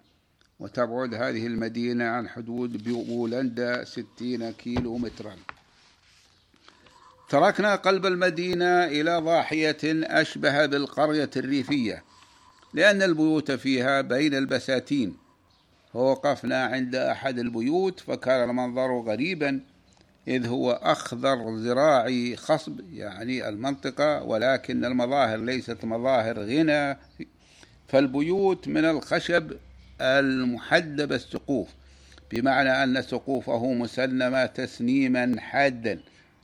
وتبعد 0.60 1.14
هذه 1.14 1.46
المدينة 1.46 2.04
عن 2.04 2.28
حدود 2.28 2.84
بولندا 2.84 3.84
ستين 3.84 4.50
كيلو 4.50 4.98
مترا 4.98 5.36
تركنا 7.28 7.74
قلب 7.74 8.06
المدينة 8.06 8.84
إلى 8.84 9.18
ضاحية 9.18 9.76
أشبه 9.84 10.66
بالقرية 10.66 11.30
الريفية 11.36 12.04
لأن 12.74 13.02
البيوت 13.02 13.52
فيها 13.52 14.00
بين 14.00 14.34
البساتين 14.34 15.16
ووقفنا 15.96 16.64
عند 16.64 16.94
أحد 16.94 17.38
البيوت 17.38 18.00
فكان 18.00 18.50
المنظر 18.50 19.00
غريبا 19.00 19.60
إذ 20.28 20.46
هو 20.46 20.72
أخضر 20.72 21.56
زراعي 21.56 22.36
خصب 22.36 22.80
يعني 22.92 23.48
المنطقة 23.48 24.22
ولكن 24.22 24.84
المظاهر 24.84 25.38
ليست 25.38 25.84
مظاهر 25.84 26.38
غنى. 26.38 26.98
فالبيوت 27.88 28.68
من 28.68 28.84
الخشب 28.84 29.52
المحدب 30.00 31.12
السقوف 31.12 31.68
بمعنى 32.32 32.82
أن 32.82 33.02
سقوفه 33.02 33.72
مسنمة 33.72 34.46
تسنيما 34.46 35.40
حادا 35.40 36.00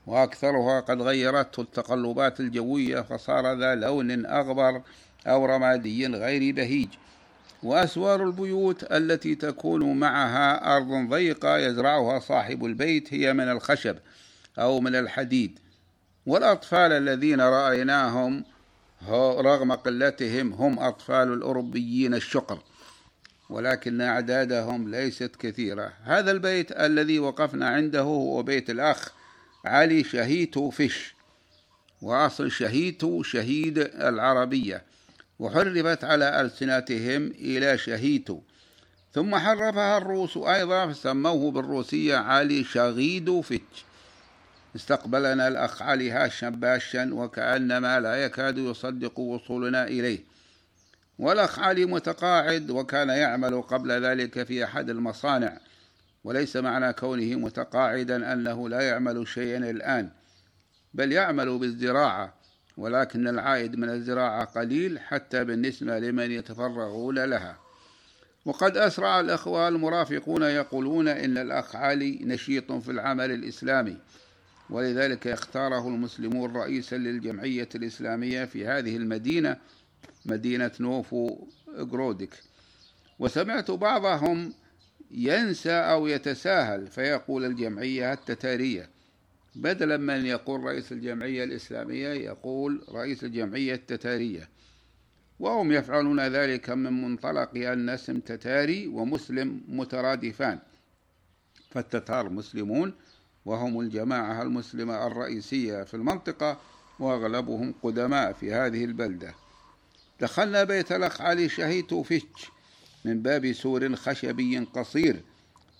وأكثرها 0.06 0.80
قد 0.80 1.02
غيرته 1.02 1.60
التقلبات 1.60 2.40
الجوية 2.40 3.00
فصار 3.00 3.58
ذا 3.58 3.74
لون 3.74 4.26
أغبر 4.26 4.82
أو 5.26 5.46
رمادي 5.46 6.06
غير 6.06 6.54
بهيج. 6.54 6.88
وأسوار 7.62 8.24
البيوت 8.24 8.92
التي 8.92 9.34
تكون 9.34 9.98
معها 9.98 10.76
أرض 10.76 11.08
ضيقة 11.08 11.58
يزرعها 11.58 12.18
صاحب 12.18 12.64
البيت 12.64 13.14
هي 13.14 13.32
من 13.32 13.48
الخشب 13.48 13.96
أو 14.58 14.80
من 14.80 14.94
الحديد. 14.94 15.58
والأطفال 16.26 16.92
الذين 16.92 17.40
رأيناهم 17.40 18.44
رغم 19.38 19.72
قلتهم 19.72 20.52
هم 20.52 20.78
أطفال 20.78 21.32
الأوروبيين 21.32 22.14
الشقر 22.14 22.58
ولكن 23.50 24.00
أعدادهم 24.00 24.90
ليست 24.90 25.36
كثيرة. 25.36 25.92
هذا 26.04 26.30
البيت 26.30 26.72
الذي 26.72 27.18
وقفنا 27.18 27.68
عنده 27.68 28.00
هو 28.00 28.42
بيت 28.42 28.70
الأخ 28.70 29.12
علي 29.64 30.04
شهيتو 30.04 30.70
فيش 30.70 31.14
وأصل 32.02 32.50
شهيتو 32.50 33.22
شهيد 33.22 33.78
العربية. 33.78 34.91
وحرفت 35.42 36.04
على 36.04 36.40
ألسنتهم 36.40 37.26
إلى 37.26 37.78
شهيتو 37.78 38.40
ثم 39.14 39.36
حرفها 39.36 39.98
الروس 39.98 40.36
أيضا 40.36 40.92
فسموه 40.92 41.50
بالروسية 41.50 42.16
علي 42.16 42.64
شغيدو 42.64 43.40
فيتش 43.42 43.84
استقبلنا 44.76 45.48
الأخ 45.48 45.82
علي 45.82 46.10
هاشم 46.10 46.50
باشا 46.50 47.14
وكأنما 47.14 48.00
لا 48.00 48.24
يكاد 48.24 48.58
يصدق 48.58 49.18
وصولنا 49.18 49.84
إليه. 49.84 50.20
والأخ 51.18 51.58
علي 51.58 51.84
متقاعد 51.84 52.70
وكان 52.70 53.08
يعمل 53.08 53.62
قبل 53.62 53.90
ذلك 54.04 54.42
في 54.42 54.64
أحد 54.64 54.90
المصانع. 54.90 55.58
وليس 56.24 56.56
معنى 56.56 56.92
كونه 56.92 57.36
متقاعدا 57.36 58.32
أنه 58.32 58.68
لا 58.68 58.80
يعمل 58.80 59.28
شيئا 59.28 59.70
الآن 59.70 60.10
بل 60.94 61.12
يعمل 61.12 61.58
بالزراعة. 61.58 62.41
ولكن 62.76 63.28
العائد 63.28 63.76
من 63.76 63.88
الزراعة 63.88 64.44
قليل 64.44 64.98
حتى 64.98 65.44
بالنسبة 65.44 65.98
لمن 65.98 66.30
يتفرغون 66.30 67.24
لها. 67.24 67.58
وقد 68.44 68.76
أسرع 68.76 69.20
الأخوة 69.20 69.68
المرافقون 69.68 70.42
يقولون 70.42 71.08
إن 71.08 71.38
الأخ 71.38 71.76
علي 71.76 72.18
نشيط 72.22 72.72
في 72.72 72.90
العمل 72.90 73.30
الإسلامي 73.30 73.96
ولذلك 74.70 75.26
اختاره 75.26 75.88
المسلمون 75.88 76.56
رئيسا 76.56 76.96
للجمعية 76.96 77.68
الإسلامية 77.74 78.44
في 78.44 78.66
هذه 78.66 78.96
المدينة 78.96 79.56
مدينة 80.26 80.70
نوفو 80.80 81.46
جرودك 81.78 82.34
وسمعت 83.18 83.70
بعضهم 83.70 84.52
ينسى 85.10 85.72
أو 85.72 86.06
يتساهل 86.06 86.86
فيقول 86.86 87.44
الجمعية 87.44 88.12
التتارية 88.12 88.88
بدلا 89.54 89.96
من 89.96 90.26
يقول 90.26 90.64
رئيس 90.64 90.92
الجمعية 90.92 91.44
الإسلامية 91.44 92.08
يقول 92.08 92.84
رئيس 92.88 93.24
الجمعية 93.24 93.74
التتارية. 93.74 94.48
وهم 95.40 95.72
يفعلون 95.72 96.20
ذلك 96.20 96.70
من 96.70 97.02
منطلق 97.02 97.56
أن 97.56 97.88
اسم 97.88 98.20
تتاري 98.20 98.86
ومسلم 98.86 99.60
مترادفان. 99.68 100.58
فالتتار 101.70 102.28
مسلمون 102.28 102.92
وهم 103.44 103.80
الجماعة 103.80 104.42
المسلمة 104.42 105.06
الرئيسية 105.06 105.82
في 105.82 105.94
المنطقة 105.94 106.60
وأغلبهم 106.98 107.74
قدماء 107.82 108.32
في 108.32 108.52
هذه 108.52 108.84
البلدة. 108.84 109.34
دخلنا 110.20 110.64
بيت 110.64 110.92
الأخ 110.92 111.20
علي 111.20 111.48
شهيد 111.48 111.86
توفيتش 111.86 112.50
من 113.04 113.22
باب 113.22 113.52
سور 113.52 113.96
خشبي 113.96 114.58
قصير. 114.58 115.22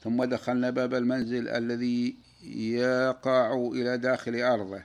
ثم 0.04 0.24
دخلنا 0.24 0.70
باب 0.70 0.94
المنزل 0.94 1.48
الذي 1.48 2.16
يقع 2.42 3.70
إلى 3.72 3.98
داخل 3.98 4.42
أرضه. 4.42 4.82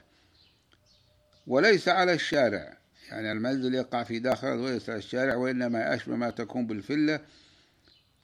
وليس 1.46 1.88
على 1.88 2.12
الشارع. 2.12 2.76
يعني 3.10 3.32
المنزل 3.32 3.74
يقع 3.74 4.02
في 4.02 4.18
داخل 4.18 4.46
وليس 4.46 4.90
على 4.90 4.98
الشارع 4.98 5.36
وإنما 5.36 5.94
أشبه 5.94 6.16
ما 6.16 6.30
تكون 6.30 6.66
بالفلة. 6.66 7.20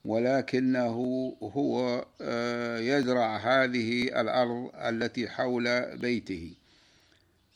ولكنه 0.05 0.97
هو 1.43 2.07
آه، 2.21 2.79
يزرع 2.79 3.37
هذه 3.37 4.21
الأرض 4.21 4.71
التي 4.75 5.29
حول 5.29 5.97
بيته. 5.97 6.53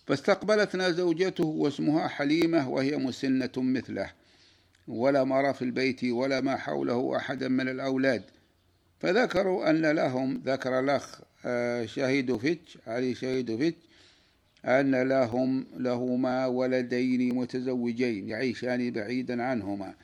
فاستقبلتنا 0.07 0.91
زوجته 0.91 1.45
واسمها 1.45 2.09
حليمة 2.09 2.69
وهي 2.69 2.97
مسنة 2.97 3.53
مثله. 3.57 4.11
ولا 4.88 5.38
أرى 5.38 5.55
في 5.55 5.62
البيت 5.62 6.05
ولا 6.05 6.41
ما 6.41 6.57
حوله 6.57 7.17
أحدا 7.17 7.49
من 7.49 7.69
الأولاد. 7.69 8.23
فذكروا 9.01 9.71
أن 9.71 9.87
لهم 9.87 10.43
ذكر 10.47 10.81
الأخ 10.81 11.21
آه، 11.44 11.87
شهيد 11.87 12.37
فيتش 12.37 12.79
علي 12.87 13.14
شهيد 13.14 13.57
فيتش 13.57 13.79
أن 14.64 15.09
لهم 15.09 15.66
لهما 15.77 16.46
ولدين 16.46 17.35
متزوجين 17.35 18.29
يعيشان 18.29 18.90
بعيدا 18.90 19.42
عنهما. 19.42 19.94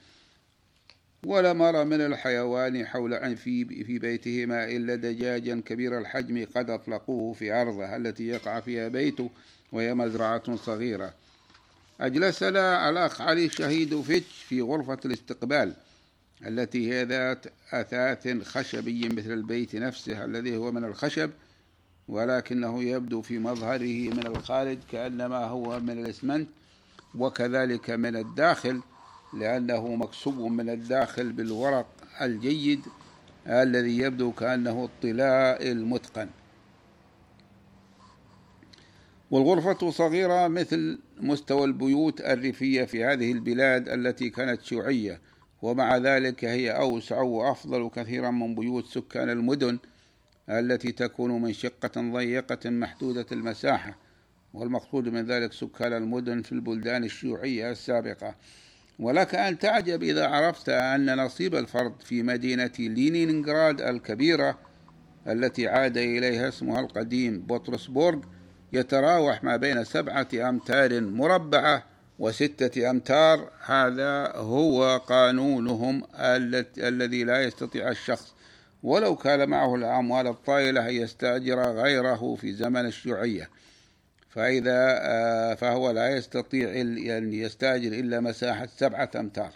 ولم 1.26 1.62
أرى 1.62 1.84
من 1.84 2.00
الحيوان 2.00 2.86
حول 2.86 3.36
في 3.36 3.84
في 3.84 3.98
بيتهما 3.98 4.64
إلا 4.64 4.94
دجاجا 4.94 5.62
كبير 5.66 5.98
الحجم 5.98 6.46
قد 6.56 6.70
أطلقوه 6.70 7.32
في 7.32 7.52
أرضه 7.52 7.96
التي 7.96 8.26
يقع 8.26 8.60
فيها 8.60 8.88
بيته 8.88 9.30
وهي 9.72 9.94
مزرعة 9.94 10.56
صغيرة. 10.56 11.14
أجلسنا 12.00 12.90
الأخ 12.90 13.20
علي 13.20 13.48
شهيد 13.48 14.00
فيتش 14.00 14.42
في 14.48 14.62
غرفة 14.62 14.98
الاستقبال. 15.04 15.74
التي 16.46 16.92
هي 16.92 17.04
ذات 17.04 17.46
أثاث 17.72 18.42
خشبي 18.42 19.08
مثل 19.08 19.32
البيت 19.32 19.76
نفسه 19.76 20.24
الذي 20.24 20.56
هو 20.56 20.72
من 20.72 20.84
الخشب 20.84 21.30
ولكنه 22.08 22.82
يبدو 22.82 23.22
في 23.22 23.38
مظهره 23.38 24.08
من 24.08 24.26
الخارج 24.26 24.78
كأنما 24.92 25.44
هو 25.44 25.80
من 25.80 25.98
الإسمنت 25.98 26.48
وكذلك 27.14 27.90
من 27.90 28.16
الداخل 28.16 28.80
لأنه 29.34 29.96
مكسوب 29.96 30.38
من 30.38 30.70
الداخل 30.70 31.32
بالورق 31.32 31.86
الجيد 32.20 32.80
الذي 33.46 33.98
يبدو 33.98 34.32
كأنه 34.32 34.84
الطلاء 34.84 35.72
المتقن. 35.72 36.28
والغرفة 39.30 39.90
صغيرة 39.90 40.48
مثل 40.48 40.98
مستوى 41.20 41.64
البيوت 41.64 42.20
الريفية 42.20 42.84
في 42.84 43.04
هذه 43.04 43.32
البلاد 43.32 43.88
التي 43.88 44.30
كانت 44.30 44.62
شيوعية. 44.62 45.20
ومع 45.64 45.96
ذلك 45.96 46.44
هي 46.44 46.70
أوسع 46.70 47.20
وأفضل 47.20 47.90
كثيرا 47.94 48.30
من 48.30 48.54
بيوت 48.54 48.86
سكان 48.86 49.30
المدن 49.30 49.78
التي 50.48 50.92
تكون 50.92 51.42
من 51.42 51.52
شقة 51.52 52.12
ضيقة 52.12 52.70
محدودة 52.70 53.26
المساحة 53.32 53.98
والمقصود 54.54 55.08
من 55.08 55.26
ذلك 55.26 55.52
سكان 55.52 55.92
المدن 55.92 56.42
في 56.42 56.52
البلدان 56.52 57.04
الشيوعية 57.04 57.70
السابقة. 57.70 58.34
ولك 58.98 59.34
أن 59.34 59.58
تعجب 59.58 60.02
إذا 60.02 60.26
عرفت 60.26 60.68
أن 60.68 61.16
نصيب 61.24 61.54
الفرد 61.54 62.02
في 62.02 62.22
مدينة 62.22 62.72
لينينغراد 62.78 63.80
الكبيرة 63.80 64.58
التي 65.26 65.68
عاد 65.68 65.96
إليها 65.96 66.48
اسمها 66.48 66.80
القديم 66.80 67.40
بطرسبورغ 67.40 68.20
يتراوح 68.72 69.44
ما 69.44 69.56
بين 69.56 69.84
سبعة 69.84 70.28
أمتار 70.34 71.00
مربعة 71.00 71.93
وستة 72.18 72.90
أمتار 72.90 73.50
هذا 73.64 74.32
هو 74.36 74.96
قانونهم 75.06 76.02
الذي 76.78 77.24
لا 77.24 77.42
يستطيع 77.42 77.88
الشخص 77.88 78.34
ولو 78.82 79.16
كان 79.16 79.48
معه 79.48 79.74
الأموال 79.74 80.26
الطائلة 80.26 80.88
أن 80.88 80.94
يستأجر 80.94 81.60
غيره 81.60 82.34
في 82.40 82.52
زمن 82.52 82.86
الشيوعية. 82.86 83.50
فإذا 84.30 84.98
آه، 85.02 85.54
فهو 85.54 85.90
لا 85.90 86.16
يستطيع 86.16 86.70
أن 86.80 87.32
يستأجر 87.32 87.92
إلا 87.92 88.20
مساحة 88.20 88.68
سبعة 88.76 89.10
أمتار. 89.16 89.50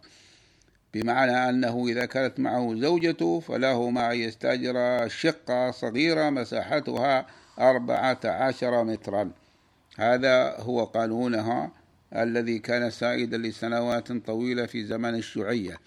بمعنى 0.95 1.49
أنه 1.49 1.87
إذا 1.89 2.05
كانت 2.05 2.41
معه 2.41 2.75
زوجته 2.75 3.41
فله 3.41 3.91
ما 3.91 4.13
يستأجر 4.13 5.09
شقة 5.09 5.71
صغيرة 5.71 6.31
مساحتها 6.31 7.27
أربعة 7.61 8.21
عشر 8.25 8.85
مترا. 8.85 9.31
هذا 9.97 10.57
هو 10.59 10.85
قانونها. 10.85 11.71
الذي 12.17 12.59
كان 12.59 12.91
سائدا 12.91 13.39
لسنوات 13.39 14.13
طويلة 14.13 14.67
في 14.67 14.85
زمن 14.85 15.15
الشيوعية. 15.15 15.79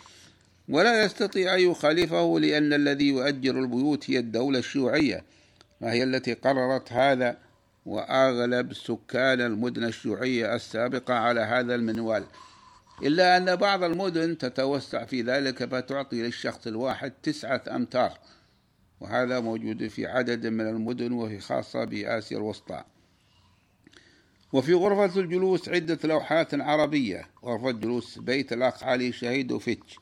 ولا 0.70 1.04
يستطيع 1.04 1.56
أن 1.56 1.60
يخالفه 1.60 2.40
لأن 2.40 2.74
الذي 2.74 3.08
يؤجر 3.08 3.60
البيوت 3.60 4.10
هي 4.10 4.20
الدولة 4.20 4.60
الشيوعية 4.60 5.24
وهي 5.82 6.04
التي 6.04 6.34
قررت 6.34 6.94
هذا 6.94 7.38
وأغلب 7.86 8.74
سكان 8.74 9.42
المدن 9.42 9.84
الشيوعية 9.84 10.56
السابقة 10.56 11.14
على 11.14 11.42
هذا 11.42 11.76
المنوال. 11.76 12.24
إلا 13.04 13.38
أن 13.38 13.56
بعض 13.56 13.84
المدن 13.84 14.38
تتوسع 14.38 15.06
في 15.06 15.22
ذلك 15.22 15.66
فتعطي 15.66 16.22
للشخص 16.22 16.68
الواحد 16.68 17.12
تسعة 17.24 17.64
أمتار 17.72 18.18
وهذا 19.00 19.40
موجود 19.40 19.88
في 19.88 20.08
عدد 20.08 20.48
من 20.48 20.68
المدن 20.68 21.12
وفي 21.12 21.40
خاصة 21.40 21.84
بآسيا 21.84 22.38
الوسطى. 22.38 22.84
وفي 24.54 24.74
غرفة 24.74 25.20
الجلوس 25.20 25.70
عدة 25.70 26.00
لوحات 26.04 26.54
عربية. 26.54 27.28
غرفة 27.46 27.72
جلوس 27.72 28.20
بيت 28.20 28.54
الأخ 28.54 28.84
علي 28.84 29.12
شهيد 29.12 29.52
وفتش. 29.52 30.00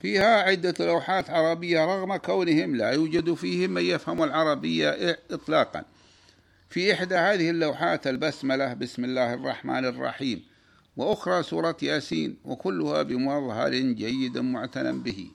فيها 0.00 0.42
عدة 0.42 0.74
لوحات 0.86 1.30
عربية 1.30 1.84
رغم 1.84 2.16
كونهم 2.16 2.76
لا 2.76 2.90
يوجد 2.90 3.34
فيهم 3.34 3.70
من 3.70 3.82
يفهم 3.82 4.22
العربية 4.22 5.18
إطلاقا. 5.30 5.84
في 6.70 6.92
إحدى 6.92 7.14
هذه 7.14 7.50
اللوحات 7.50 8.06
البسملة 8.06 8.74
بسم 8.74 9.04
الله 9.04 9.34
الرحمن 9.34 9.84
الرحيم 9.84 10.42
وأخرى 10.96 11.42
سورة 11.42 11.76
ياسين 11.82 12.36
وكلها 12.44 13.02
بمظهر 13.02 13.70
جيد 13.74 14.38
معتنى 14.38 14.92
به. 14.92 15.30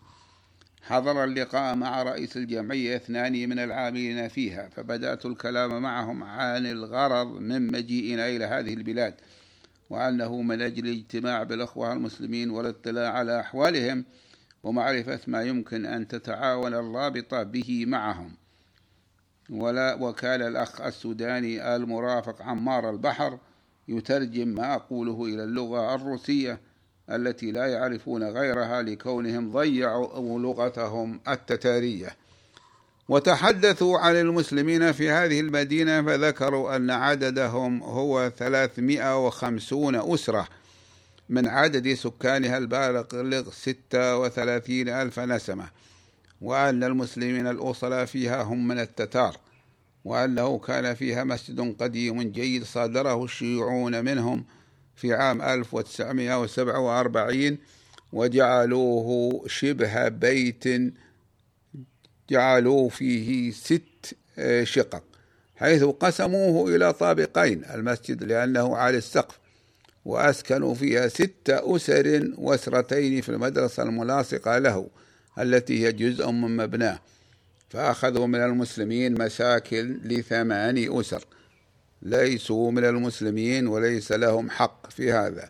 حضر 0.88 1.24
اللقاء 1.24 1.76
مع 1.76 2.04
رئيس 2.04 2.38
الجمعية 2.38 2.96
اثنان 2.96 3.50
من 3.50 3.60
العاملين 3.60 4.28
فيها 4.28 4.70
فبدأت 4.70 5.26
الكلام 5.26 5.82
معهم 5.82 6.24
عن 6.24 6.66
الغرض 6.66 7.28
من 7.28 7.68
مجيئنا 7.68 8.28
إلى 8.28 8.46
هذه 8.46 8.74
البلاد 8.74 9.14
وأنه 9.90 10.42
من 10.42 10.62
أجل 10.62 10.88
الاجتماع 10.88 11.44
بالأخوة 11.44 11.94
المسلمين 11.94 12.50
والاطلاع 12.50 13.14
على 13.14 13.40
أحوالهم 13.40 14.06
ومعرفة 14.64 15.20
ما 15.28 15.42
يمكن 15.44 15.86
أن 15.86 16.08
تتعاون 16.08 16.74
الرابطة 16.74 17.44
به 17.44 17.86
معهم. 17.88 18.32
ولا 19.50 19.94
وكان 19.94 20.42
الأخ 20.42 20.82
السوداني 20.82 21.76
المرافق 21.76 22.42
عمار 22.42 22.90
البحر 22.90 23.40
يترجم 23.88 24.48
ما 24.48 24.76
أقوله 24.76 25.26
إلى 25.26 25.44
اللغة 25.44 25.96
الروسية 25.96 26.60
التي 27.12 27.52
لا 27.52 27.66
يعرفون 27.66 28.24
غيرها 28.24 28.82
لكونهم 28.82 29.52
ضيعوا 29.52 30.40
لغتهم 30.40 31.20
التتارية. 31.28 32.16
وتحدثوا 33.10 34.00
عن 34.00 34.16
المسلمين 34.16 34.92
في 34.92 35.10
هذه 35.10 35.40
المدينة 35.40 36.02
فذكروا 36.02 36.76
أن 36.76 36.90
عددهم 36.90 37.84
هو 37.84 38.32
350 38.38 39.96
أسرة 39.96 40.48
من 41.30 41.48
عدد 41.48 41.94
سكانها 41.94 42.58
البالغ 42.58 43.04
36 43.52 44.90
ألف 44.90 45.20
نسمة 45.20 45.70
وأن 46.42 46.84
المسلمين 46.84 47.48
الأصلاء 47.48 48.06
فيها 48.06 48.44
هم 48.44 48.68
من 48.68 48.80
التتار 48.80 49.38
وأنه 50.06 50.60
كان 50.60 50.94
فيها 50.94 51.24
مسجد 51.24 51.76
قديم 51.80 52.22
جيد 52.22 52.64
صادره 52.64 53.24
الشيوعون 53.24 54.06
منهم 54.06 54.46
في 54.98 55.14
عام 55.14 55.42
1947 55.42 57.58
وجعلوه 58.14 59.44
شبه 59.48 60.08
بيت 60.08 60.64
جعلوا 62.30 62.90
فيه 62.90 63.52
ست 63.52 64.16
آه، 64.40 64.64
شقق 64.64 65.04
حيث 65.56 65.84
قسموه 65.84 66.76
إلى 66.76 66.94
طابقين 66.94 67.66
المسجد 67.66 68.24
لأنه 68.24 68.78
على 68.78 68.98
السقف 68.98 69.40
وأسكنوا 70.06 70.74
فيها 70.74 71.08
ست 71.08 71.50
أسر 71.50 72.32
وأسرتين 72.38 73.22
في 73.22 73.30
المدرسة 73.30 73.84
الملاصقة 73.84 74.58
له 74.58 74.88
التي 75.40 75.86
هي 75.86 75.92
جزء 75.92 76.32
من 76.32 76.58
مبناه 76.58 77.00
فأخذوا 77.70 78.28
من 78.28 78.40
المسلمين 78.40 79.22
مساكن 79.22 80.00
لثمان 80.04 81.00
أسر. 81.00 81.24
ليسوا 82.02 82.72
من 82.72 82.86
المسلمين 82.86 83.68
وليس 83.68 84.12
لهم 84.12 84.50
حق 84.50 84.92
في 84.92 85.12
هذا. 85.12 85.50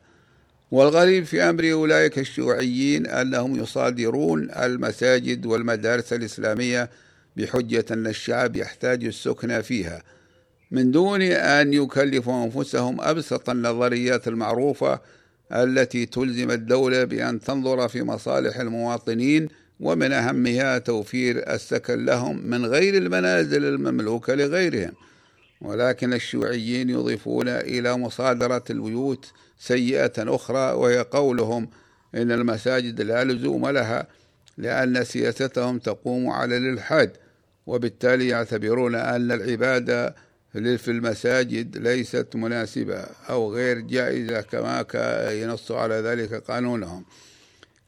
والغريب 0.72 1.24
في 1.24 1.44
أمر 1.44 1.72
أولئك 1.72 2.20
الشيوعيين 2.20 3.08
أنهم 3.08 3.56
يصادرون 3.56 4.52
المساجد 4.52 5.46
والمدارس 5.46 6.14
الإسلامية 6.14 6.90
بحجة 7.38 7.86
أن 7.92 8.08
الشعب 8.08 8.56
يحتاج 8.56 9.04
السكن 9.06 9.62
فيها 9.62 10.04
من 10.72 10.92
دون 10.92 11.22
أن 11.22 11.74
يكلفوا 11.74 12.46
أنفسهم 12.46 13.02
أبسط 13.02 13.50
النظريات 13.50 14.28
المعروفة 14.28 15.00
التي 15.52 16.06
تلزم 16.06 16.52
الدولة 16.52 17.04
بأن 17.04 17.40
تنظر 17.40 17.88
في 17.88 18.04
مصالح 18.04 18.60
المواطنين 18.60 19.48
ومن 19.80 20.12
أهمها 20.12 20.78
توفير 20.78 21.54
السكن 21.54 22.06
لهم 22.06 22.48
من 22.48 22.66
غير 22.66 22.98
المنازل 22.98 23.66
المملوكة 23.66 24.36
لغيرهم. 24.36 24.92
ولكن 25.62 26.14
الشيوعيين 26.14 26.90
يضيفون 26.90 27.48
إلى 27.48 27.98
مصادرة 27.98 28.64
البيوت 28.70 29.32
سيئة 29.60 30.14
أخرى 30.18 30.72
وهي 30.72 31.00
قولهم 31.00 31.70
إن 32.16 32.32
المساجد 32.32 33.02
لا 33.02 33.24
لزوم 33.24 33.68
لها 33.70 34.08
لأن 34.58 35.04
سياستهم 35.04 35.80
تقوم 35.80 36.30
على 36.30 36.58
الإلحاد 36.58 37.18
وبالتالي 37.68 38.28
يعتبرون 38.28 38.96
أن 38.96 39.32
العبادة 39.32 40.16
في 40.52 40.92
المساجد 40.92 41.78
ليست 41.78 42.36
مناسبة 42.36 43.06
أو 43.30 43.54
غير 43.54 43.80
جائزة 43.80 44.42
كما 44.42 44.86
ينص 45.32 45.72
على 45.72 45.96
ذلك 45.96 46.34
قانونهم. 46.34 47.06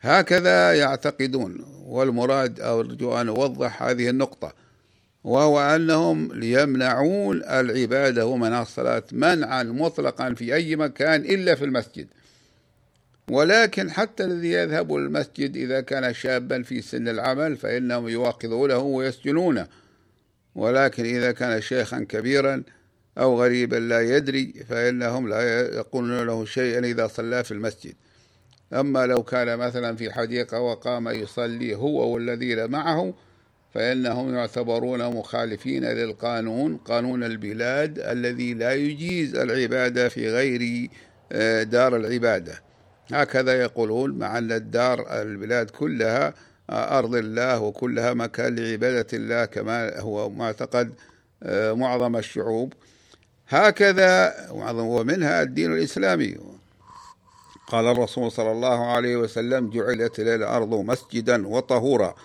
هكذا 0.02 0.74
يعتقدون 0.74 1.66
والمراد 1.86 2.62
أرجو 2.62 3.22
أن 3.22 3.30
أوضح 3.30 3.84
هذه 3.84 4.10
النقطة. 4.10 4.54
وهو 5.30 5.60
أنهم 5.60 6.34
ليمنعون 6.34 7.44
العبادة 7.44 8.26
ومنع 8.26 8.62
الصلاة 8.62 9.04
منعا 9.12 9.63
مطلقا 9.63 10.34
في 10.34 10.56
أي 10.56 10.76
مكان 10.76 11.22
إلا 11.22 11.56
في 11.56 11.65
المسجد. 11.65 12.08
ولكن 13.30 13.92
حتى 13.92 14.24
الذي 14.24 14.52
يذهب 14.52 14.94
للمسجد 14.94 15.56
إذا 15.56 15.82
كان 15.82 16.13
شابا 16.13 16.63
في 16.63 16.82
سن 16.82 17.08
العمل 17.08 17.58
فإنهم 17.58 18.08
يواخذونه 18.08 18.78
ويسجنونه. 18.78 19.68
ولكن 20.56 21.06
إذا 21.06 21.32
كان 21.32 21.62
شيخا 21.62 22.06
كبيرا 22.10 22.63
أو 23.18 23.44
غريبا 23.44 23.76
لا 23.76 24.02
يدري 24.02 24.54
فإنهم 24.70 25.30
لا 25.30 25.62
يقولون 25.76 26.28
له 26.28 26.46
شيئا 26.46 26.80
إذا 26.80 27.08
صلى 27.08 27.44
في 27.44 27.52
المسجد. 27.52 27.94
أما 28.74 29.06
لو 29.06 29.24
كان 29.24 29.58
مثلا 29.58 29.96
في 29.96 30.12
حديقة 30.12 30.60
وقام 30.60 31.08
يصلي 31.08 31.76
هو 31.76 32.13
والذين 32.13 32.72
معه 32.72 33.13
فإنهم 33.74 34.36
يعتبرون 34.36 35.16
مخالفين 35.16 35.86
للقانون 35.86 36.78
قانون 36.78 37.24
البلاد 37.24 38.00
الذي 38.00 38.54
لا 38.54 38.74
يجيز 38.74 39.36
العبادة 39.36 40.10
في 40.10 40.30
غير 40.30 40.90
آه، 41.32 41.64
دار 41.64 41.96
العبادة. 41.96 42.62
هكذا 43.14 43.62
يقولون 43.62 44.12
مع 44.12 44.38
أن 44.38 44.52
الدار 44.52 45.22
البلاد 45.22 45.70
كلها 45.70 46.34
آه، 46.70 47.00
أرض 47.00 47.16
الله 47.16 47.60
وكلها 47.60 48.14
مكان 48.14 48.56
لعبادة 48.56 49.08
الله 49.14 49.46
كما 49.46 50.00
هو 50.00 50.30
معتقد 50.30 50.94
آه، 51.44 51.74
معظم 51.74 52.16
الشعوب. 52.16 52.74
هكذا 53.48 54.34
ومنها 54.52 55.42
الدين 55.42 55.74
الإسلامي. 55.74 56.38
قال 57.68 57.86
الرسول 57.86 58.32
صلى 58.32 58.52
الله 58.52 58.92
عليه 58.92 59.18
وسلم 59.18 59.70
جعلت 59.70 60.20
الأرض 60.20 60.74
مسجدا 60.74 61.48
وطهورا. 61.48 62.16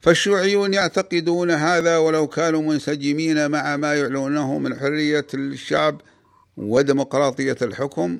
فالشيوعيون 0.00 0.74
يعتقدون 0.74 1.50
هذا 1.50 1.96
ولو 1.96 2.26
كانوا 2.26 2.62
منسجمين 2.62 3.50
مع 3.50 3.76
ما 3.76 3.94
يعلنونه 3.94 4.58
من 4.58 4.78
حرية 4.78 5.26
الشعب 5.34 6.00
وديمقراطية 6.56 7.56
الحكم 7.62 8.18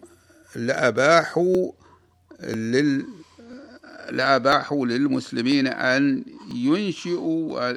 لأباحوا 0.56 1.72
لل 2.42 3.04
لأباحوا 4.10 4.86
للمسلمين 4.86 5.66
أن 5.66 6.24
ينشئوا 6.54 7.72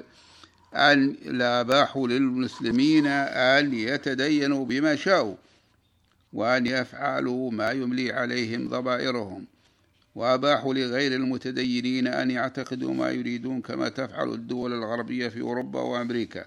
أن 0.75 1.15
لأباحوا 1.25 2.07
للمسلمين 2.07 3.07
أن 3.07 3.73
يتدينوا 3.73 4.65
بما 4.65 4.95
شاءوا 4.95 5.35
وأن 6.33 6.67
يفعلوا 6.67 7.51
ما 7.51 7.71
يملي 7.71 8.11
عليهم 8.11 8.69
ضبائرهم. 8.69 9.45
وأباحوا 10.15 10.73
لغير 10.73 11.11
المتدينين 11.11 12.07
أن 12.07 12.31
يعتقدوا 12.31 12.93
ما 12.93 13.09
يريدون 13.09 13.61
كما 13.61 13.89
تفعل 13.89 14.29
الدول 14.29 14.73
الغربية 14.73 15.27
في 15.27 15.41
أوروبا 15.41 15.81
وأمريكا. 15.81 16.45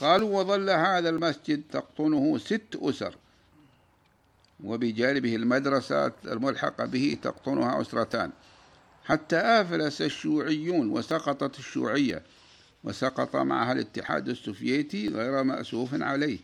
قالوا 0.00 0.40
وظل 0.40 0.70
هذا 0.70 1.08
المسجد 1.08 1.62
تقطنه 1.72 2.38
ست 2.38 2.78
أسر 2.82 3.14
وبجانبه 4.64 5.36
المدرسة 5.36 6.12
الملحقة 6.24 6.84
به 6.84 7.16
تقطنها 7.22 7.80
أسرتان. 7.80 8.30
حتى 9.04 9.36
أفلس 9.36 10.02
الشيوعيون 10.02 10.90
وسقطت 10.90 11.58
الشيوعية 11.58 12.22
وسقط 12.84 13.36
معها 13.36 13.72
الاتحاد 13.72 14.28
السوفيتي 14.28 15.08
غير 15.08 15.42
مأسوف 15.42 16.02
عليه. 16.02 16.38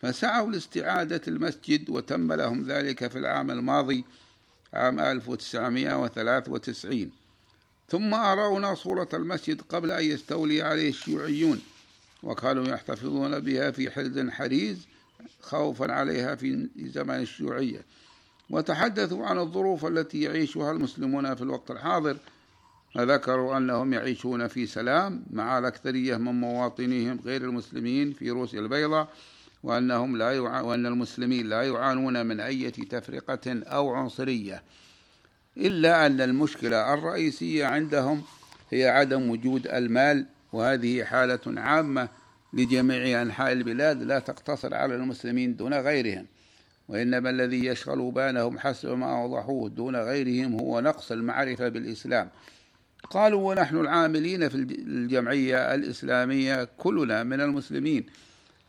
فسعوا 0.00 0.50
لاستعادة 0.50 1.20
المسجد 1.28 1.90
وتم 1.90 2.32
لهم 2.32 2.62
ذلك 2.62 3.06
في 3.10 3.18
العام 3.18 3.50
الماضي 3.50 4.04
عام 4.74 5.00
1993 5.00 7.10
ثم 7.88 8.14
أرونا 8.14 8.74
صورة 8.74 9.08
المسجد 9.14 9.60
قبل 9.60 9.90
أن 9.90 10.04
يستولي 10.04 10.62
عليه 10.62 10.88
الشيوعيون 10.88 11.60
وكانوا 12.22 12.68
يحتفظون 12.68 13.40
بها 13.40 13.70
في 13.70 13.90
حرز 13.90 14.30
حريز 14.30 14.86
خوفا 15.40 15.92
عليها 15.92 16.34
في 16.34 16.68
زمن 16.76 17.14
الشيوعية. 17.14 17.84
وتحدثوا 18.50 19.26
عن 19.26 19.38
الظروف 19.38 19.86
التي 19.86 20.22
يعيشها 20.22 20.72
المسلمون 20.72 21.34
في 21.34 21.42
الوقت 21.42 21.70
الحاضر. 21.70 22.16
فذكروا 22.94 23.56
أنهم 23.56 23.92
يعيشون 23.92 24.48
في 24.48 24.66
سلام 24.66 25.24
مع 25.30 25.58
الأكثرية 25.58 26.16
من 26.16 26.40
مواطنيهم 26.40 27.20
غير 27.24 27.44
المسلمين 27.44 28.12
في 28.12 28.30
روسيا 28.30 28.60
البيضاء. 28.60 29.08
وأنهم 29.62 30.16
لا 30.16 30.32
يع... 30.32 30.60
وأن 30.60 30.86
المسلمين 30.86 31.48
لا 31.48 31.62
يعانون 31.62 32.26
من 32.26 32.40
أي 32.40 32.70
تفرقة 32.70 33.62
أو 33.62 33.94
عنصرية 33.94 34.62
إلا 35.56 36.06
أن 36.06 36.20
المشكلة 36.20 36.94
الرئيسية 36.94 37.66
عندهم 37.66 38.22
هي 38.70 38.88
عدم 38.88 39.30
وجود 39.30 39.66
المال 39.66 40.26
وهذه 40.52 41.04
حالة 41.04 41.60
عامة 41.60 42.08
لجميع 42.52 43.22
أنحاء 43.22 43.52
البلاد 43.52 44.02
لا 44.02 44.18
تقتصر 44.18 44.74
على 44.74 44.94
المسلمين 44.94 45.56
دون 45.56 45.74
غيرهم. 45.74 46.26
وإنما 46.88 47.30
الذي 47.30 47.66
يشغل 47.66 48.10
بالهم 48.10 48.58
حسب 48.58 48.88
ما 48.88 49.22
أوضحوه 49.22 49.68
دون 49.68 49.96
غيرهم 49.96 50.60
هو 50.60 50.80
نقص 50.80 51.12
المعرفة 51.12 51.68
بالإسلام. 51.68 52.28
قالوا 53.10 53.48
ونحن 53.50 53.76
العاملين 53.76 54.48
في 54.48 54.54
الجمعية 54.54 55.74
الإسلامية 55.74 56.68
كلنا 56.78 57.22
من 57.22 57.40
المسلمين. 57.40 58.06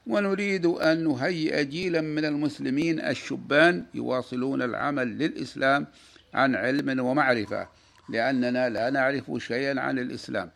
ونريد 0.08 0.66
أن 0.66 1.04
نهيئ 1.04 1.66
جيلا 1.66 2.02
من 2.02 2.26
المسلمين 2.26 3.00
الشبان 3.00 3.86
يواصلون 3.94 4.62
العمل 4.62 5.18
للإسلام 5.18 5.88
عن 6.34 6.56
علم 6.56 7.00
ومعرفة 7.00 7.68
لأننا 8.10 8.70
لا 8.70 8.89
نعرف 8.89 9.32
شيئا 9.38 9.80
عن 9.80 10.00
الإسلام. 10.00 10.52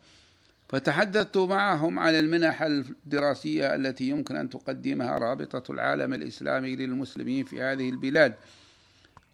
فتحدثت 0.68 1.36
معهم 1.36 1.98
عن 1.98 2.14
المنح 2.14 2.62
الدراسية 2.62 3.74
التي 3.74 4.08
يمكن 4.08 4.36
أن 4.36 4.50
تقدمها 4.50 5.18
رابطة 5.18 5.72
العالم 5.72 6.14
الإسلامي 6.14 6.76
للمسلمين 6.76 7.44
في 7.44 7.62
هذه 7.62 7.88
البلاد 7.90 8.34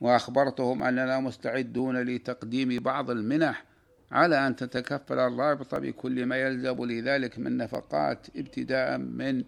وأخبرتهم 0.01 0.83
أننا 0.83 1.21
مستعدون 1.21 2.03
لتقديم 2.03 2.83
بعض 2.83 3.11
المنح 3.11 3.65
على 4.13 4.47
أن 4.47 4.57
تتكفل 4.57 5.19
الرابطة 5.19 5.79
بكل 5.79 6.27
ما 6.27 6.37
يلزم 6.37 6.85
لذلك 6.85 7.39
من 7.39 7.57
نفقات 7.57 8.27
ابتداء 8.37 8.99
من 8.99 9.45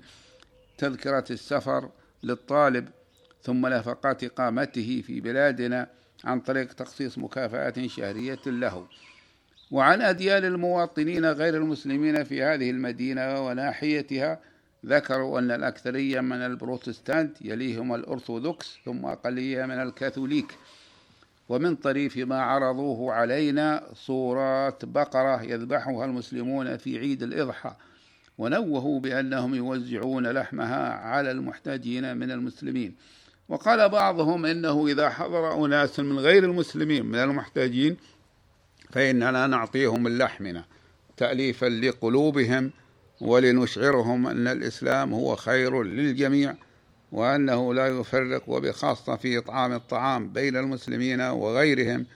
تذكرة 0.78 1.24
السفر 1.30 1.90
للطالب 2.22 2.88
ثم 3.42 3.66
نفقات 3.66 4.24
إقامته 4.24 5.02
في 5.06 5.20
بلادنا 5.20 5.88
عن 6.24 6.40
طريق 6.40 6.72
تخصيص 6.72 7.18
مكافآت 7.18 7.86
شهرية 7.86 8.38
له. 8.46 8.86
وعن 9.70 10.02
أديان 10.02 10.44
المواطنين 10.44 11.26
غير 11.26 11.56
المسلمين 11.56 12.24
في 12.24 12.42
هذه 12.42 12.70
المدينة 12.70 13.46
وناحيتها 13.46 14.40
ذكروا 14.86 15.38
أن 15.38 15.50
الأكثرية 15.50 16.20
من 16.20 16.36
البروتستانت 16.36 17.42
يليهم 17.42 17.94
الأرثوذكس 17.94 18.78
ثم 18.84 19.06
أقلية 19.06 19.66
من 19.66 19.82
الكاثوليك. 19.82 20.54
ومن 21.48 21.76
طريف 21.76 22.16
ما 22.16 22.42
عرضوه 22.42 23.12
علينا 23.12 23.82
صورات 23.94 24.84
بقرة 24.84 25.42
يذبحها 25.42 26.04
المسلمون 26.04 26.76
في 26.76 26.98
عيد 26.98 27.22
الإضحى. 27.22 27.72
ونوهوا 28.38 29.00
بأنهم 29.00 29.54
يوزعون 29.54 30.26
لحمها 30.26 30.92
على 30.92 31.30
المحتاجين 31.30 32.16
من 32.16 32.30
المسلمين. 32.30 32.94
وقال 33.48 33.88
بعضهم 33.88 34.46
إنه 34.46 34.86
إذا 34.86 35.10
حضر 35.10 35.64
أناس 35.64 36.00
من 36.00 36.18
غير 36.18 36.44
المسلمين 36.44 37.06
من 37.06 37.18
المحتاجين 37.18 37.96
فإننا 38.90 39.46
نعطيهم 39.46 40.02
من 40.02 40.18
لحمنا 40.18 40.64
تأليفا 41.16 41.66
لقلوبهم 41.66 42.70
ولنشعرهم 43.20 44.26
أن 44.26 44.48
الإسلام 44.48 45.14
هو 45.14 45.36
خير 45.36 45.82
للجميع 45.82 46.54
وأنه 47.12 47.74
لا 47.74 47.86
يفرق 47.86 48.42
وبخاصة 48.48 49.16
في 49.16 49.38
إطعام 49.38 49.72
الطعام 49.72 50.28
بين 50.28 50.56
المسلمين 50.56 51.20
وغيرهم. 51.20 52.06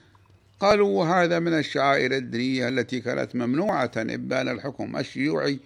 قالوا 0.59 0.99
وهذا 0.99 1.39
من 1.39 1.53
الشعائر 1.53 2.11
الدينية 2.11 2.67
التي 2.67 2.99
كانت 2.99 3.35
ممنوعة 3.35 3.91
إبان 3.97 4.49
الحكم 4.49 4.97
الشيوعي 4.97 5.59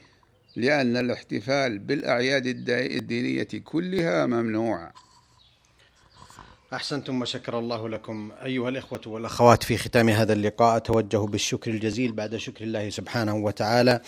لأن 0.56 0.98
الاحتفال 0.98 1.80
بالأعياد 1.80 2.46
الدينية 2.70 3.48
كلها 3.64 4.26
ممنوع. 4.26 4.92
أحسنتم 6.74 7.22
وشكر 7.22 7.60
الله 7.60 7.90
لكم. 7.90 8.32
أيها 8.46 8.70
الإخوة 8.70 9.02
والأخوات 9.08 9.64
في 9.64 9.78
ختام 9.78 10.10
هذا 10.10 10.34
اللقاء 10.34 10.78
أتوجه 10.78 11.18
بالشكر 11.18 11.72
الجزيل 11.72 12.12
بعد 12.12 12.36
شكر 12.36 12.64
الله 12.64 12.90
سبحانه 12.90 13.36
وتعالى 13.36 14.00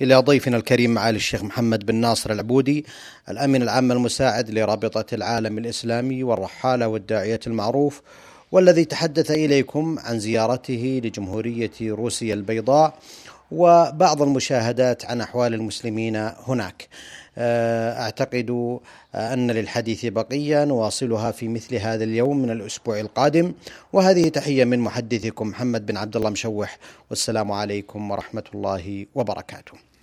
إلى 0.00 0.16
ضيفنا 0.16 0.56
الكريم 0.56 0.94
معالي 0.94 1.16
الشيخ 1.16 1.42
محمد 1.42 1.86
بن 1.86 1.94
ناصر 1.94 2.32
العبودي 2.32 2.84
الأمين 3.28 3.62
العام 3.62 3.92
المساعد 3.92 4.50
لرابطة 4.50 5.14
العالم 5.14 5.58
الإسلامي 5.58 6.22
والرحالة 6.22 6.88
والداعية 6.88 7.40
المعروف 7.46 8.02
والذي 8.52 8.84
تحدث 8.84 9.30
إليكم 9.30 9.98
عن 9.98 10.18
زيارته 10.18 11.00
لجمهورية 11.04 11.70
روسيا 11.80 12.34
البيضاء 12.34 12.98
وبعض 13.50 14.22
المشاهدات 14.22 15.04
عن 15.04 15.20
أحوال 15.20 15.54
المسلمين 15.54 16.16
هناك. 16.16 16.88
آه، 17.38 18.02
أعتقد 18.02 18.78
أن 19.14 19.50
للحديث 19.50 20.06
بقية 20.06 20.64
نواصلها 20.64 21.30
في 21.30 21.48
مثل 21.48 21.74
هذا 21.74 22.04
اليوم 22.04 22.42
من 22.42 22.50
الأسبوع 22.50 23.00
القادم 23.00 23.52
وهذه 23.92 24.28
تحية 24.28 24.64
من 24.64 24.78
محدثكم 24.78 25.48
محمد 25.48 25.86
بن 25.86 25.96
عبد 25.96 26.16
الله 26.16 26.30
مشوح 26.30 26.78
والسلام 27.10 27.52
عليكم 27.52 28.10
ورحمة 28.10 28.44
الله 28.54 29.06
وبركاته. 29.14 29.95